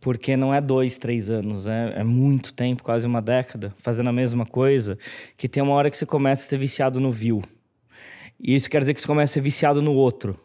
[0.00, 4.12] Porque não é dois, três anos, é, é muito tempo, quase uma década, fazendo a
[4.12, 4.98] mesma coisa,
[5.36, 7.42] que tem uma hora que você começa a ser viciado no view.
[8.40, 10.38] E isso quer dizer que você começa a ser viciado no outro.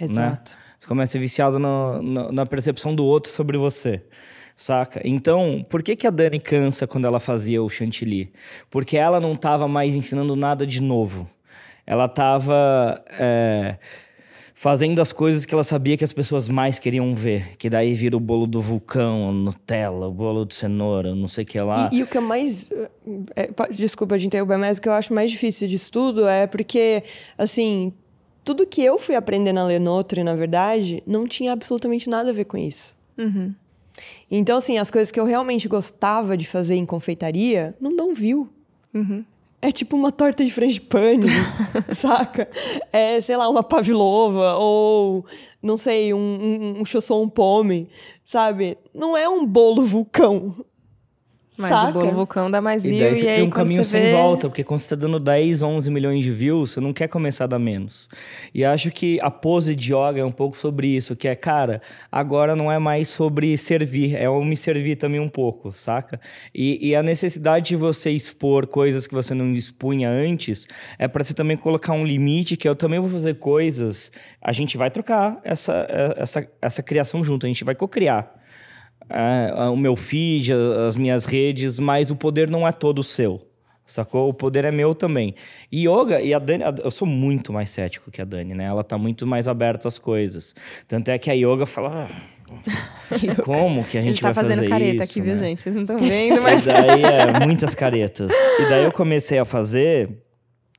[0.00, 0.52] Exato.
[0.52, 0.56] Né?
[0.78, 4.02] Você começa a ser viciado no- no- na percepção do outro sobre você.
[4.56, 5.00] Saca?
[5.04, 8.32] Então, por que, que a Dani cansa quando ela fazia o chantilly?
[8.70, 11.28] Porque ela não estava mais ensinando nada de novo.
[11.86, 13.02] Ela estava
[14.62, 17.56] fazendo as coisas que ela sabia que as pessoas mais queriam ver.
[17.56, 21.42] Que daí vira o bolo do vulcão, a Nutella, o bolo de cenoura, não sei
[21.42, 21.90] o que lá.
[21.92, 22.70] E, e o que é mais.
[23.34, 26.46] é, pa- desculpa de interromper, mas o que eu acho mais difícil disso tudo é
[26.46, 27.02] porque,
[27.36, 27.92] assim,
[28.44, 32.44] tudo que eu fui aprender na Lenotre, na verdade, não tinha absolutamente nada a ver
[32.44, 32.94] com isso.
[34.30, 38.48] Então, assim, as coisas que eu realmente gostava de fazer em confeitaria não dão view.
[39.64, 41.28] É tipo uma torta de frangipane,
[41.94, 42.50] saca?
[42.92, 45.24] É, sei lá, uma pavlova ou,
[45.62, 47.88] não sei, um, um, um chausson pomme,
[48.24, 48.76] sabe?
[48.92, 50.52] Não é um bolo vulcão,
[51.58, 51.90] Mas saca?
[51.90, 52.98] o bolo vulcão dá mais E mil.
[52.98, 55.20] daí você aí, tem um caminho você sem vê- volta, porque quando você tá dando
[55.20, 58.08] 10, 11 milhões de views, você não quer começar a dar menos.
[58.54, 61.82] E acho que a pose de yoga é um pouco sobre isso, que é, cara,
[62.10, 66.18] agora não é mais sobre servir, é eu me servir também um pouco, saca?
[66.54, 70.66] E, e a necessidade de você expor coisas que você não expunha antes
[70.98, 74.10] é para você também colocar um limite, que eu também vou fazer coisas,
[74.40, 75.86] a gente vai trocar essa,
[76.16, 78.40] essa, essa criação junto, a gente vai co-criar
[79.10, 83.40] é, o meu feed, a- as minhas redes, mas o poder não é todo seu.
[83.84, 84.28] Sacou?
[84.28, 85.34] O poder é meu também.
[85.70, 88.64] E yoga, e a Dani, eu sou muito mais cético que a Dani, né?
[88.66, 90.54] Ela tá muito mais aberta às coisas.
[90.86, 92.06] Tanto é que a yoga fala.
[92.08, 92.42] "Ah,
[93.44, 95.62] Como que a gente Ele tá vai fazendo fazer careta isso, aqui, viu, né?" gente?
[95.62, 96.66] Vocês não estão vendo, Mas mas.
[96.66, 98.30] daí é muitas caretas.
[98.60, 100.08] E daí eu comecei a fazer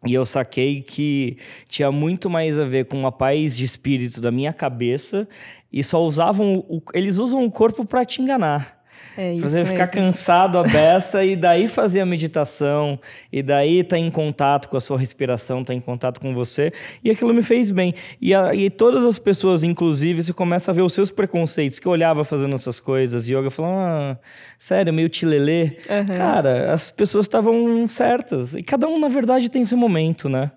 [0.06, 1.38] e eu saquei que
[1.68, 5.28] tinha muito mais a ver com a paz de espírito da minha cabeça
[5.72, 6.58] e só usavam.
[6.68, 8.83] O, eles usam o corpo para te enganar.
[9.18, 10.02] É você ficar mesmo.
[10.02, 13.00] cansado a beça e daí fazer a meditação
[13.32, 16.72] e daí tá em contato com a sua respiração, tá em contato com você
[17.04, 17.94] e aquilo me fez bem.
[18.22, 21.88] E, a- e todas as pessoas, inclusive, você começa a ver os seus preconceitos que
[21.88, 24.18] eu olhava fazendo essas coisas, yoga, falando, ah,
[24.58, 25.78] sério, meio tilelê.
[26.18, 30.52] Cara, as pessoas estavam certas e cada um, na verdade, tem seu momento, né?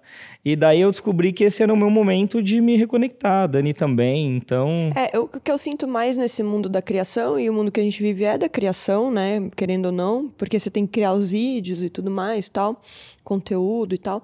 [0.49, 4.37] E daí eu descobri que esse era o meu momento de me reconectar, Dani também,
[4.37, 4.93] então...
[4.95, 7.81] É, eu- o que eu sinto mais nesse mundo da criação, e o mundo que
[7.81, 9.51] a gente vive é da criação, né?
[9.57, 12.81] Querendo ou não, porque você tem que criar os vídeos e tudo mais, tal,
[13.25, 14.23] conteúdo e tal.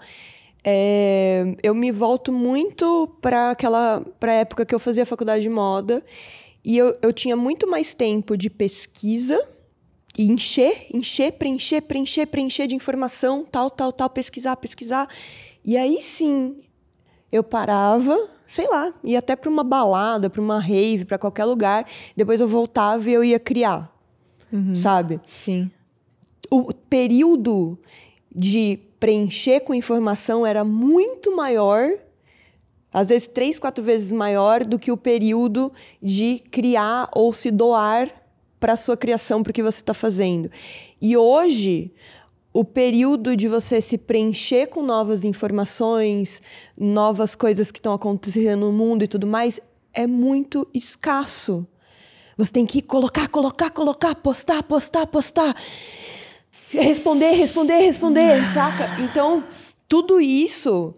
[0.63, 6.05] É, eu me volto muito para aquela pra época que eu fazia faculdade de moda
[6.65, 9.37] e eu, eu tinha muito mais tempo de pesquisa
[10.17, 15.09] e encher, encher, preencher, preencher, preencher de informação, tal, tal, tal, pesquisar, pesquisar.
[15.65, 16.61] E aí sim,
[17.31, 21.87] eu parava, sei lá, ia até para uma balada, para uma rave, para qualquer lugar.
[22.17, 23.91] Depois eu voltava e eu ia criar,
[24.75, 25.21] sabe?
[25.27, 25.71] Sim.
[26.51, 27.79] O período
[28.35, 31.91] de preencher com informação era muito maior,
[32.93, 35.73] às vezes três, quatro vezes maior do que o período
[36.03, 38.11] de criar ou se doar
[38.61, 40.51] para a sua criação, para o que você está fazendo.
[41.01, 41.93] E hoje,
[42.53, 46.43] o período de você se preencher com novas informações,
[46.79, 49.59] novas coisas que estão acontecendo no mundo e tudo mais,
[49.95, 51.67] é muito escasso.
[52.37, 55.57] Você tem que colocar, colocar, colocar, postar, postar, postar.
[56.71, 59.01] Responder, responder, responder, saca?
[59.03, 59.45] Então,
[59.87, 60.95] tudo isso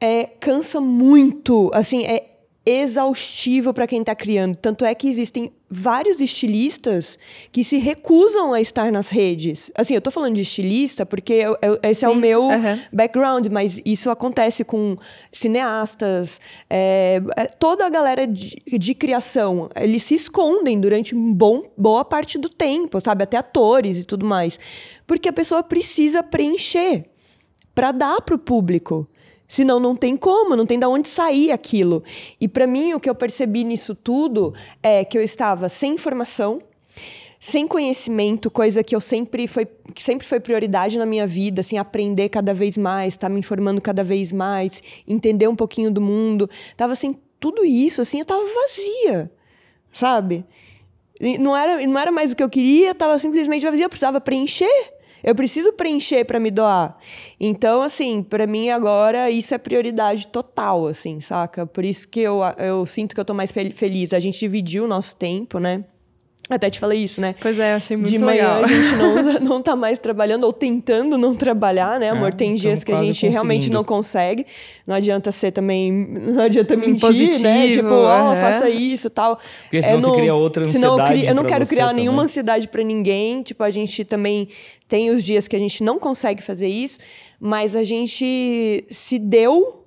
[0.00, 1.70] é, cansa muito.
[1.72, 2.26] Assim, é
[2.64, 4.56] exaustivo para quem está criando.
[4.56, 7.18] Tanto é que existem vários estilistas
[7.50, 9.70] que se recusam a estar nas redes.
[9.74, 12.78] Assim, eu estou falando de estilista porque eu, eu, esse Sim, é o meu uhum.
[12.92, 14.96] background, mas isso acontece com
[15.32, 19.68] cineastas, é, é, toda a galera de, de, criação.
[19.74, 23.24] Eles se escondem durante bom, boa parte do tempo, sabe?
[23.24, 24.58] Até atores e tudo mais.
[25.06, 27.04] Porque a pessoa precisa preencher
[27.74, 29.08] para dar para o público.
[29.52, 32.02] Senão não tem como, não tem de onde sair aquilo.
[32.40, 36.62] E para mim o que eu percebi nisso tudo é que eu estava sem informação,
[37.38, 41.76] sem conhecimento, coisa que eu sempre foi que sempre foi prioridade na minha vida, assim,
[41.76, 46.00] aprender cada vez mais, estar tá me informando cada vez mais, entender um pouquinho do
[46.00, 46.48] mundo.
[46.74, 49.30] Tava assim, tudo isso, assim, eu tava vazia.
[49.92, 50.46] Sabe?
[51.38, 54.91] não era, não era mais o que eu queria, tava simplesmente vazia, eu precisava preencher.
[55.22, 56.96] Eu preciso preencher para me doar.
[57.38, 61.66] Então, assim, para mim agora isso é prioridade total, assim, saca?
[61.66, 64.12] Por isso que eu, eu sinto que eu tô mais feliz.
[64.12, 65.84] A gente dividiu o nosso tempo, né?
[66.50, 67.34] Até te falei isso, né?
[67.40, 68.64] Pois é, achei muito De manhã legal.
[68.64, 72.28] a gente não, não tá mais trabalhando, ou tentando não trabalhar, né, amor?
[72.28, 74.44] É, Tem dias que a gente realmente não consegue.
[74.86, 75.92] Não adianta ser também.
[75.92, 77.70] Não adianta mentir, Positivo, né?
[77.70, 79.38] Tipo, ó, oh, faça isso tal.
[79.62, 81.00] Porque senão é, você cria outra ansiedade.
[81.00, 82.04] Eu, crio, eu não quero criar também.
[82.04, 83.42] nenhuma ansiedade para ninguém.
[83.42, 84.48] Tipo, a gente também
[84.88, 86.98] tem os dias que a gente não consegue fazer isso,
[87.40, 89.86] mas a gente se deu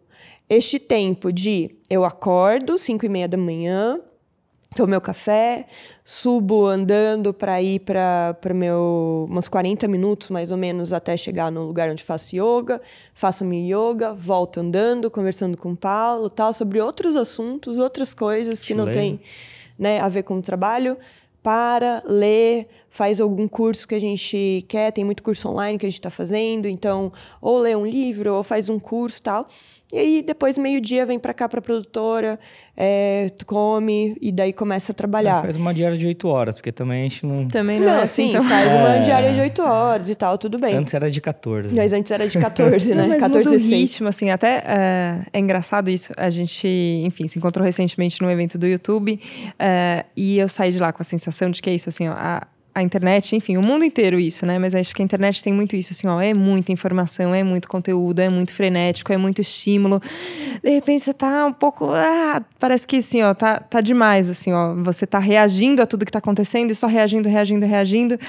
[0.49, 3.99] este tempo de eu acordo, 5 e meia da manhã
[4.75, 5.65] tomo meu café,
[6.03, 11.63] subo andando para ir para meu uns 40 minutos mais ou menos até chegar no
[11.63, 12.81] lugar onde faço yoga,
[13.13, 18.65] faço minha yoga, volto andando, conversando com o Paulo, tal, sobre outros assuntos, outras coisas
[18.65, 19.21] que não tem,
[19.79, 20.97] né, a ver com o trabalho.
[21.41, 25.89] Para, lê, faz algum curso que a gente quer, tem muito curso online que a
[25.89, 29.45] gente está fazendo, então, ou lê um livro, ou faz um curso tal.
[29.93, 32.39] E aí, depois, meio-dia, vem para cá para produtora,
[32.75, 35.41] é, come e daí começa a trabalhar.
[35.41, 37.47] Faz uma diária de 8 horas, porque também a gente não.
[37.47, 38.31] Também não, não é assim.
[38.31, 38.75] Sim, faz é...
[38.75, 40.75] uma diária de 8 horas e tal, tudo bem.
[40.75, 41.75] Antes era de 14.
[41.75, 43.01] Mas antes era de 14, né?
[43.03, 46.11] Não, mas 14 muda o ritmo, assim, até é, é, engraçado isso.
[46.17, 46.67] A gente,
[47.05, 49.19] enfim, se encontrou recentemente num evento do YouTube
[49.59, 52.13] é, e eu saí de lá com a sensação de que é isso, assim, ó,
[52.17, 54.59] a, a internet, enfim, o mundo inteiro isso, né?
[54.59, 57.69] Mas acho que a internet tem muito isso, assim, ó, é muita informação, é muito
[57.69, 60.01] conteúdo, é muito frenético, é muito estímulo.
[60.61, 64.51] De repente você tá um pouco, ah, parece que assim, ó, tá, tá demais, assim,
[64.51, 68.19] ó, você tá reagindo a tudo que tá acontecendo e só reagindo, reagindo, reagindo.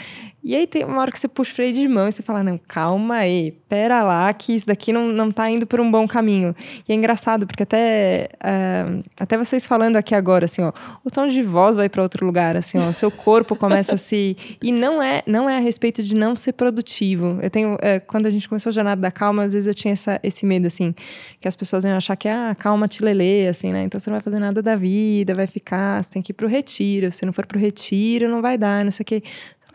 [0.46, 2.40] E aí tem uma hora que você puxa o freio de mão e você fala,
[2.40, 6.06] não, calma aí, pera lá, que isso daqui não, não tá indo por um bom
[6.06, 6.54] caminho.
[6.88, 10.72] E é engraçado, porque até, uh, até vocês falando aqui agora, assim, ó,
[11.04, 13.98] o tom de voz vai para outro lugar, assim, ó, o seu corpo começa a
[13.98, 14.36] se...
[14.62, 17.40] E não é, não é a respeito de não ser produtivo.
[17.42, 19.92] Eu tenho, é, quando a gente começou a jornada da calma, às vezes eu tinha
[19.92, 20.94] essa, esse medo, assim,
[21.40, 24.14] que as pessoas iam achar que, ah, calma te lelê, assim, né, então você não
[24.14, 27.32] vai fazer nada da vida, vai ficar, você tem que ir pro retiro, se não
[27.32, 29.22] for pro retiro, não vai dar, não sei o quê.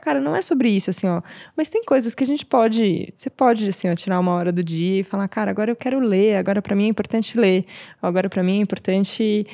[0.02, 1.22] Cara, não é sobre isso, assim, ó.
[1.56, 3.14] Mas tem coisas que a gente pode.
[3.16, 6.00] Você pode, assim, ó, tirar uma hora do dia e falar, cara, agora eu quero
[6.00, 7.66] ler, agora para mim é importante ler,
[8.02, 9.46] agora para mim é importante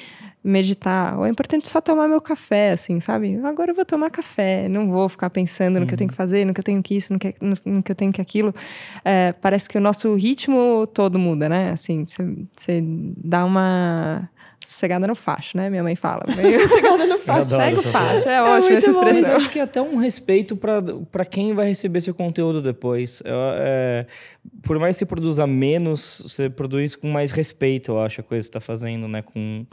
[0.43, 3.37] meditar, ou é importante só tomar meu café, assim, sabe?
[3.43, 5.87] Agora eu vou tomar café, não vou ficar pensando no uhum.
[5.87, 6.17] que eu tenho que uhum.
[6.17, 8.21] fazer, no que eu tenho que isso, no que, no, no que eu tenho que
[8.21, 8.55] aquilo.
[9.03, 11.71] É, parece que o nosso ritmo todo muda, né?
[11.71, 14.29] Assim, você dá uma
[14.61, 15.69] sossegada no facho, né?
[15.69, 16.23] Minha mãe fala.
[16.27, 17.43] sossegada no facho.
[17.43, 18.27] Sossega o facho.
[18.27, 19.21] É, é ótimo essa expressão.
[19.21, 23.21] Mas eu acho que é até um respeito para quem vai receber seu conteúdo depois.
[23.25, 24.05] É,
[24.63, 28.41] por mais que você produza menos, você produz com mais respeito, eu acho, a coisa
[28.41, 29.21] que você está fazendo, né?
[29.21, 29.65] Com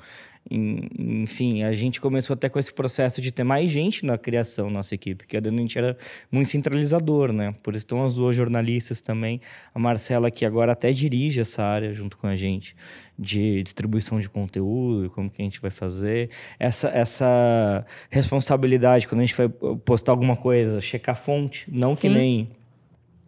[0.50, 4.94] enfim, a gente começou até com esse processo de ter mais gente na criação, nossa
[4.94, 5.96] equipe, que a gente era
[6.30, 7.54] muito centralizador, né?
[7.62, 9.40] Por isso estão as duas jornalistas também,
[9.74, 12.76] a Marcela, que agora até dirige essa área junto com a gente,
[13.18, 16.30] de distribuição de conteúdo, como que a gente vai fazer.
[16.58, 22.00] Essa, essa responsabilidade, quando a gente vai postar alguma coisa, checar a fonte, não Sim.
[22.00, 22.50] que nem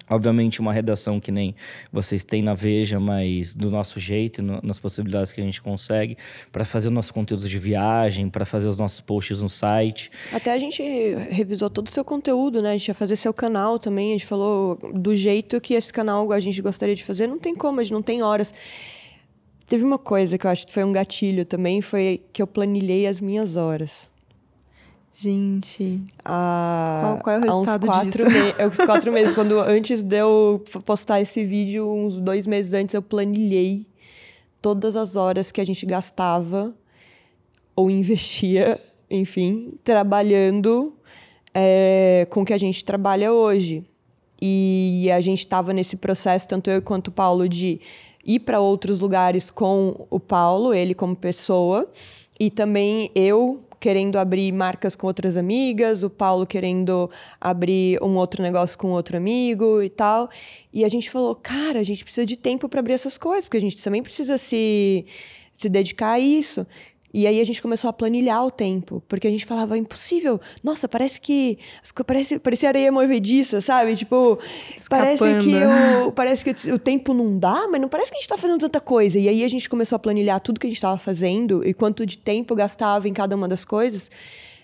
[0.08, 1.54] Obviamente, uma redação que nem
[1.92, 6.16] vocês têm na Veja, mas do nosso jeito, no, nas possibilidades que a gente consegue,
[6.52, 10.10] para fazer o nosso conteúdo de viagem, para fazer os nossos posts no site.
[10.32, 10.82] Até a gente
[11.30, 12.70] revisou todo o seu conteúdo, né?
[12.70, 14.10] A gente ia fazer seu canal também.
[14.10, 17.26] A gente falou do jeito que esse canal a gente gostaria de fazer.
[17.26, 18.54] Não tem como, a gente não tem horas.
[19.66, 23.08] Teve uma coisa que eu acho que foi um gatilho também, foi que eu planilhei
[23.08, 24.08] as minhas horas.
[25.18, 26.02] Gente.
[26.22, 28.26] Há, Qual- qual é o há uns resultado quatro disso?
[28.26, 29.32] me- é, uns quatro meses.
[29.34, 33.86] Quando antes de eu postar esse vídeo, uns dois meses antes, eu planilhei
[34.60, 36.74] todas as horas que a gente gastava
[37.74, 38.78] ou investia,
[39.10, 40.94] enfim, trabalhando
[41.54, 43.84] é, com o que a gente trabalha hoje.
[44.40, 47.80] E a gente estava nesse processo, tanto eu quanto o Paulo, de
[48.22, 51.90] ir para outros lugares com o Paulo, ele como pessoa,
[52.38, 57.08] e também eu querendo abrir marcas com outras amigas, o Paulo querendo
[57.40, 60.28] abrir um outro negócio com outro amigo e tal.
[60.72, 63.58] E a gente falou, cara, a gente precisa de tempo para abrir essas coisas, porque
[63.58, 65.06] a gente também precisa se,
[65.54, 66.66] se dedicar a isso.
[67.16, 70.38] E aí a gente começou a planilhar o tempo, porque a gente falava, impossível.
[70.62, 71.58] Nossa, parece que.
[72.06, 73.96] Parece, parecia areia movediça, sabe?
[73.96, 74.38] Tipo,
[74.90, 75.54] parece que,
[76.06, 78.60] o, parece que o tempo não dá, mas não parece que a gente tá fazendo
[78.60, 79.18] tanta coisa.
[79.18, 82.04] E aí a gente começou a planilhar tudo que a gente tava fazendo e quanto
[82.04, 84.10] de tempo gastava em cada uma das coisas.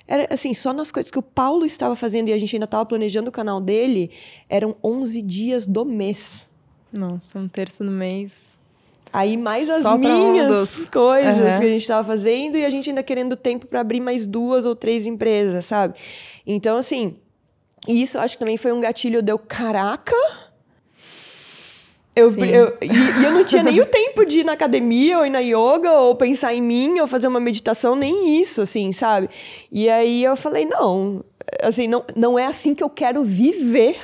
[0.06, 2.84] Era assim, só nas coisas que o Paulo estava fazendo e a gente ainda estava
[2.84, 4.10] planejando o canal dele,
[4.46, 6.46] eram 11 dias do mês.
[6.92, 8.60] Nossa, um terço no mês.
[9.12, 11.58] Aí mais as Só minhas coisas Aham.
[11.60, 14.64] que a gente tava fazendo e a gente ainda querendo tempo para abrir mais duas
[14.64, 15.94] ou três empresas, sabe?
[16.46, 17.16] Então, assim,
[17.86, 20.14] isso acho que também foi um gatilho deu caraca.
[22.14, 25.26] Eu, eu- e, e eu não tinha nem o tempo de ir na academia ou
[25.26, 29.28] ir na yoga ou pensar em mim ou fazer uma meditação, nem isso, assim, sabe?
[29.70, 31.24] E aí eu falei, não,
[31.62, 33.98] assim, não, não é assim que eu quero viver.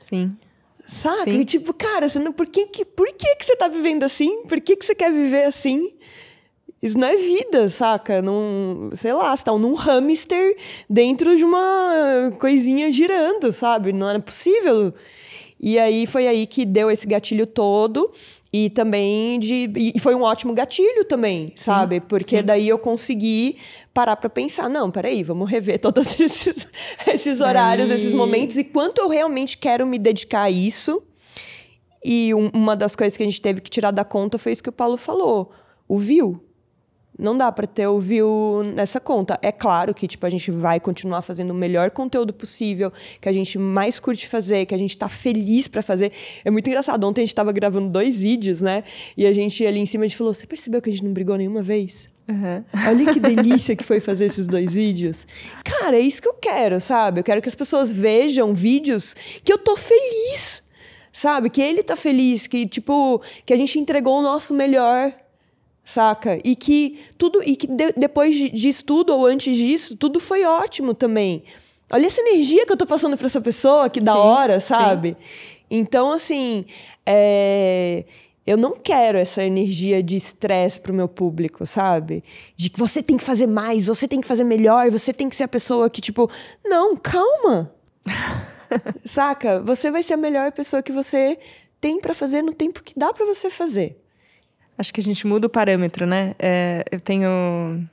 [0.00, 0.34] Sim.
[0.86, 1.24] Saca?
[1.24, 1.40] Sim.
[1.40, 4.42] E tipo, cara, você não, por, que, que, por que, que você tá vivendo assim?
[4.42, 5.90] Por que, que você quer viver assim?
[6.82, 8.20] Isso não é vida, saca?
[8.20, 10.56] Não, sei lá, você tá num hamster
[10.88, 13.92] dentro de uma coisinha girando, sabe?
[13.92, 14.92] Não era possível.
[15.60, 18.10] E aí foi aí que deu esse gatilho todo.
[18.56, 19.68] E também de.
[19.96, 22.00] E foi um ótimo gatilho também, sabe?
[22.00, 23.56] Porque daí eu consegui
[23.92, 26.64] parar pra pensar, não, peraí, vamos rever todos esses,
[27.12, 31.02] esses horários, esses momentos, e quanto eu realmente quero me dedicar a isso.
[32.04, 34.62] E um- uma das coisas que a gente teve que tirar da conta foi isso
[34.62, 35.50] que o Paulo falou:
[35.88, 36.40] o view.
[37.18, 39.38] Não dá pra ter o view nessa conta.
[39.40, 43.32] É claro que tipo a gente vai continuar fazendo o melhor conteúdo possível, que a
[43.32, 46.12] gente mais curte fazer, que a gente tá feliz pra fazer.
[46.44, 47.04] É muito engraçado.
[47.06, 48.82] Ontem a gente tava gravando dois vídeos, né?
[49.16, 51.12] E a gente ali em cima a gente falou: "Você percebeu que a gente não
[51.12, 52.64] brigou nenhuma vez?" Aham.
[52.88, 55.26] Olha que delícia que foi fazer esses dois vídeos.
[55.62, 57.20] Cara, é isso que eu quero, sabe?
[57.20, 60.62] Eu quero que as pessoas vejam vídeos que eu tô feliz.
[61.12, 61.48] Sabe?
[61.48, 65.12] Que ele tá feliz, que tipo, que a gente entregou o nosso melhor.
[65.84, 66.40] Saca?
[66.42, 70.44] E que tudo e que de- depois de- disso tudo ou antes disso, tudo foi
[70.44, 71.44] ótimo também.
[71.92, 74.68] Olha essa energia que eu tô passando pra essa pessoa, que da Sim, hora, sim.
[74.68, 75.16] sabe?
[75.70, 76.64] Então, assim,
[77.04, 78.04] é,
[78.46, 82.24] eu não quero essa energia de estresse pro meu público, sabe?
[82.56, 85.36] De que você tem que fazer mais, você tem que fazer melhor, você tem que
[85.36, 86.30] ser a pessoa que, tipo,
[86.64, 87.70] não, calma.
[89.04, 89.60] Saca?
[89.62, 91.38] Você vai ser a melhor pessoa que você
[91.80, 93.98] tem pra fazer no tempo que dá pra você fazer.
[94.76, 96.34] Acho que a gente muda o parâmetro, né?
[96.38, 97.88] É, eu tenho,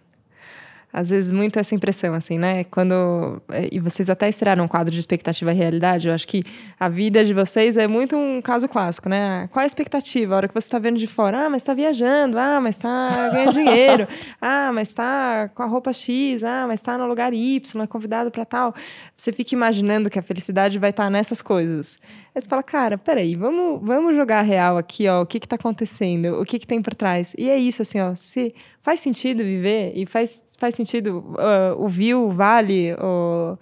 [0.94, 2.64] às vezes, muito essa impressão, assim, né?
[2.66, 3.42] Quando.
[3.50, 6.08] é, E vocês até estrearam um quadro de expectativa e realidade.
[6.08, 6.44] Eu acho que
[6.80, 9.48] a vida de vocês é muito um caso clássico, né?
[9.52, 10.34] Qual a expectativa?
[10.34, 13.30] A hora que você está vendo de fora, ah, mas está viajando, ah, mas está
[13.32, 14.08] ganhando dinheiro,
[14.42, 18.32] ah, mas está com a roupa X, ah, mas está no lugar Y, é convidado
[18.32, 18.74] para tal.
[19.16, 22.00] Você fica imaginando que a felicidade vai estar nessas coisas.
[22.34, 25.22] Aí você fala, cara, peraí, vamos, vamos jogar real aqui, ó.
[25.22, 26.40] O que que tá acontecendo?
[26.40, 27.34] O que que tem por trás?
[27.38, 28.16] E é isso, assim, ó.
[28.16, 33.58] Se faz sentido viver e faz, faz sentido ah, o view vale o,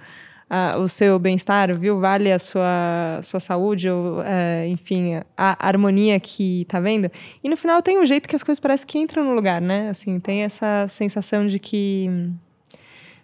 [0.50, 5.68] ah, o seu bem-estar, o view vale a sua, sua saúde, ou, eh, enfim, a
[5.68, 7.12] harmonia que tá vendo.
[7.44, 9.90] E no final tem um jeito que as coisas parecem que entram no lugar, né?
[9.90, 12.10] Assim, tem essa sensação de que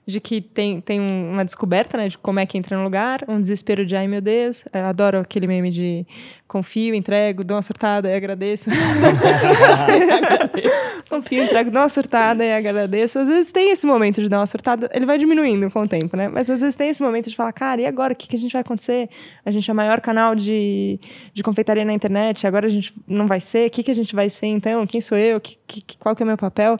[0.07, 3.25] de que tem, tem um- uma descoberta, né, de como é que entra no lugar,
[3.27, 6.05] um desespero de, ai meu Deus, eu adoro aquele meme de
[6.47, 8.69] confio, entrego, dou uma surtada e agradeço.
[11.09, 13.19] confio, entrego, dou uma surtada e agradeço.
[13.19, 16.15] Às vezes tem esse momento de dar uma surtada, ele vai diminuindo com o tempo,
[16.15, 18.35] né, mas às vezes tem esse momento de falar, cara, e agora, o que, que
[18.35, 19.07] a gente vai acontecer?
[19.45, 20.99] A gente é o maior canal de,
[21.33, 24.15] de confeitaria na internet, agora a gente não vai ser, o que, que a gente
[24.15, 24.85] vai ser então?
[24.85, 25.39] Quem sou eu?
[25.39, 26.77] Que, que, qual que é o meu papel?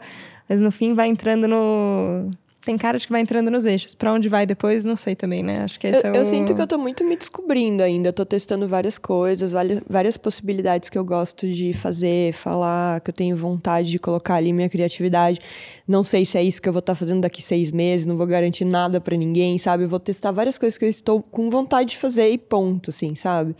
[0.48, 2.30] Mas no fim vai entrando no,
[2.66, 3.94] tem cara de que vai entrando nos eixos.
[3.96, 5.64] Pra onde vai depois, não sei também, né?
[5.64, 6.16] Acho que esse Eu, é o...
[6.18, 8.10] eu sinto que eu tô muito me descobrindo ainda.
[8.10, 13.10] Eu tô testando várias coisas, várias, várias possibilidades que eu gosto de fazer, falar, que
[13.12, 15.40] eu tenho vontade de colocar ali minha criatividade.
[15.88, 18.26] Não sei se é isso que eu vou estar fazendo daqui seis meses, não vou
[18.26, 19.84] garantir nada pra ninguém, sabe?
[19.84, 23.16] Eu vou testar várias coisas que eu estou com vontade de fazer e ponto, assim,
[23.16, 23.56] sabe?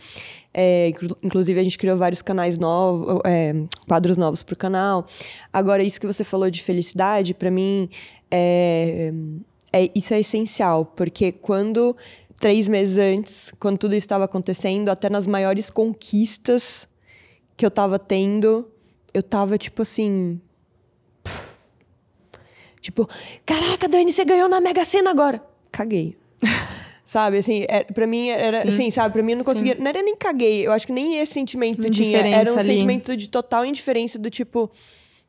[0.52, 3.52] É, inclu- inclusive, a gente criou vários canais novos, é,
[3.86, 5.06] quadros novos pro canal.
[5.52, 7.90] Agora, isso que você falou de felicidade, pra mim,
[8.30, 9.12] é,
[9.72, 11.96] é, isso é essencial, porque quando
[12.40, 16.86] três meses antes, quando tudo isso estava acontecendo, até nas maiores conquistas
[17.56, 18.70] que eu tava tendo,
[19.12, 20.40] eu tava tipo assim.
[22.80, 23.08] Tipo,
[23.44, 25.42] caraca, Dani, você ganhou na Mega Sena agora.
[25.72, 26.16] Caguei.
[27.04, 28.68] sabe, assim, é, pra mim era Sim.
[28.68, 29.74] assim, sabe, pra mim eu não conseguia.
[29.74, 29.80] Sim.
[29.80, 32.18] Não era nem caguei, eu acho que nem esse sentimento tinha.
[32.18, 32.66] Era um ali.
[32.66, 34.70] sentimento de total indiferença do tipo.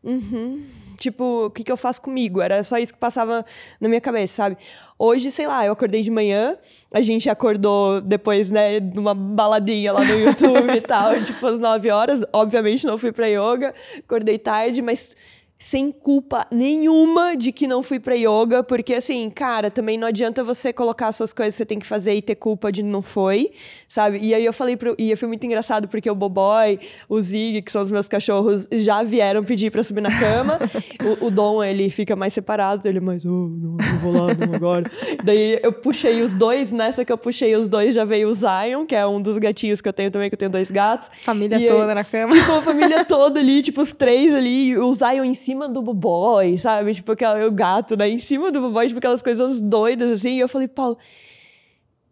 [0.03, 0.63] Uhum.
[0.99, 2.41] Tipo, o que, que eu faço comigo?
[2.41, 3.45] Era só isso que passava
[3.79, 4.57] na minha cabeça, sabe?
[4.97, 6.57] Hoje, sei lá, eu acordei de manhã,
[6.91, 11.59] a gente acordou depois, né, de uma baladinha lá no YouTube e tal, tipo, às
[11.59, 12.23] 9 horas.
[12.33, 15.15] Obviamente não fui pra yoga, acordei tarde, mas
[15.59, 20.43] sem culpa nenhuma de que não fui pra yoga, porque assim, cara, também não adianta
[20.43, 23.01] você colocar as suas coisas que você tem que fazer e ter culpa de não
[23.01, 23.49] foi,
[23.89, 24.19] sabe?
[24.21, 24.95] E aí eu falei pro.
[24.99, 26.79] E foi muito engraçado porque o Boboy,
[27.09, 30.59] o Zig, que são os meus cachorros, já vieram pedir pra subir na cama.
[31.21, 34.33] o, o Dom, ele fica mais separado, ele é mais, oh, não, não vou lá,
[34.35, 34.89] não agora.
[35.23, 38.85] Daí eu puxei os dois, nessa que eu puxei os dois já veio o Zion,
[38.85, 41.09] que é um dos gatinhos que eu tenho também, que eu tenho dois gatos.
[41.23, 42.33] Família E aí- toda na cama.
[42.35, 46.59] Tipo, a família toda ali, tipo, os três ali, o Zion em cima do Boboy,
[46.59, 46.93] sabe?
[46.93, 48.09] Tipo, aquela, o gato, né?
[48.09, 50.35] Em cima do Boboy, tipo, aquelas coisas doidas, assim.
[50.35, 50.97] E eu falei, Paulo,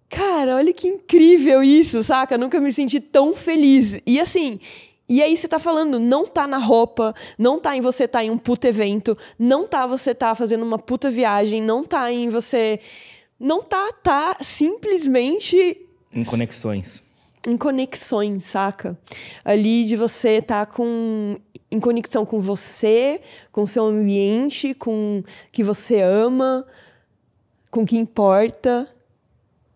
[0.10, 2.38] cara, olha que incrível isso, saca?
[2.38, 4.00] Nunca me senti tão feliz.
[4.06, 4.60] E assim.
[5.08, 8.32] E aí você tá falando, não tá na roupa, não tá em você tá em
[8.32, 12.80] um puta evento, não tá você tá fazendo uma puta viagem, não tá em você.
[13.40, 15.78] Não tá, tá simplesmente
[16.12, 17.04] Em conexões.
[17.48, 18.98] Em conexões, saca?
[19.44, 21.38] Ali de você estar com
[21.72, 23.20] em conexão com você,
[23.52, 26.66] com seu ambiente, com que você ama,
[27.70, 28.90] com que importa.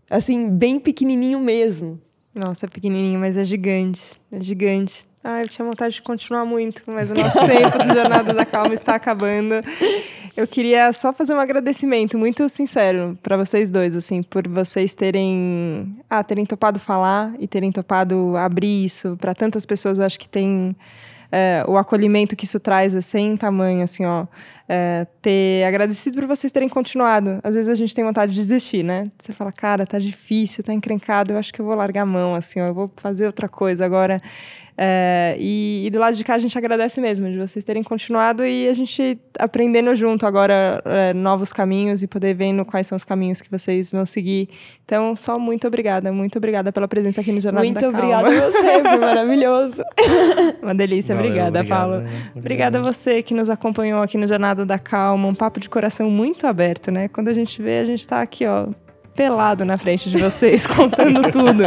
[0.10, 2.02] Assim, bem pequenininho mesmo.
[2.34, 4.20] Nossa, é pequenininho, mas é gigante.
[4.32, 5.09] É gigante.
[5.24, 8.74] Ah, eu tinha vontade de continuar muito, mas o nosso tempo do Jornada da Calma
[8.74, 9.56] está acabando.
[10.36, 15.98] Eu queria só fazer um agradecimento muito sincero para vocês dois, assim, por vocês terem,
[16.10, 20.00] ah, terem topado falar e terem topado abrir isso para tantas pessoas.
[20.00, 20.74] Eu acho que tem
[21.32, 24.26] é, o acolhimento que isso traz é sem tamanho, assim, ó.
[24.72, 27.40] É, ter agradecido por vocês terem continuado.
[27.44, 29.06] Às vezes a gente tem vontade de desistir, né?
[29.18, 32.36] Você fala, cara, tá difícil, tá encrencado, eu acho que eu vou largar a mão,
[32.36, 34.20] assim, ó, eu vou fazer outra coisa agora.
[34.82, 38.46] É, e, e do lado de cá a gente agradece mesmo de vocês terem continuado
[38.46, 43.04] e a gente aprendendo junto agora é, novos caminhos e poder vendo quais são os
[43.04, 44.48] caminhos que vocês vão seguir.
[44.86, 48.40] Então, só muito obrigada, muito obrigada pela presença aqui no Muito da obrigada Calma.
[48.40, 49.84] a você, foi maravilhoso.
[50.64, 52.06] Uma delícia, Valeu, obrigada, obrigado, Paula.
[52.34, 54.28] Obrigada a você que nos acompanhou aqui no
[54.60, 57.08] Jornada da Calma, um papo de coração muito aberto, né?
[57.08, 58.68] Quando a gente vê, a gente tá aqui, ó,
[59.16, 61.64] pelado na frente de vocês, contando tudo.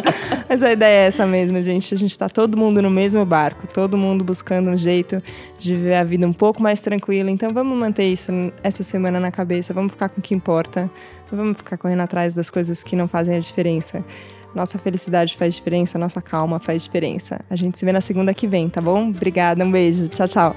[0.48, 1.94] Mas a ideia é essa mesmo, gente.
[1.94, 5.22] A gente tá todo mundo no mesmo barco, todo mundo buscando um jeito
[5.58, 7.30] de viver a vida um pouco mais tranquila.
[7.30, 8.32] Então vamos manter isso
[8.62, 10.90] essa semana na cabeça, vamos ficar com o que importa,
[11.30, 14.04] não vamos ficar correndo atrás das coisas que não fazem a diferença.
[14.54, 17.40] Nossa felicidade faz diferença, nossa calma faz diferença.
[17.48, 19.08] A gente se vê na segunda que vem, tá bom?
[19.08, 20.08] Obrigada, um beijo.
[20.08, 20.56] Tchau, tchau.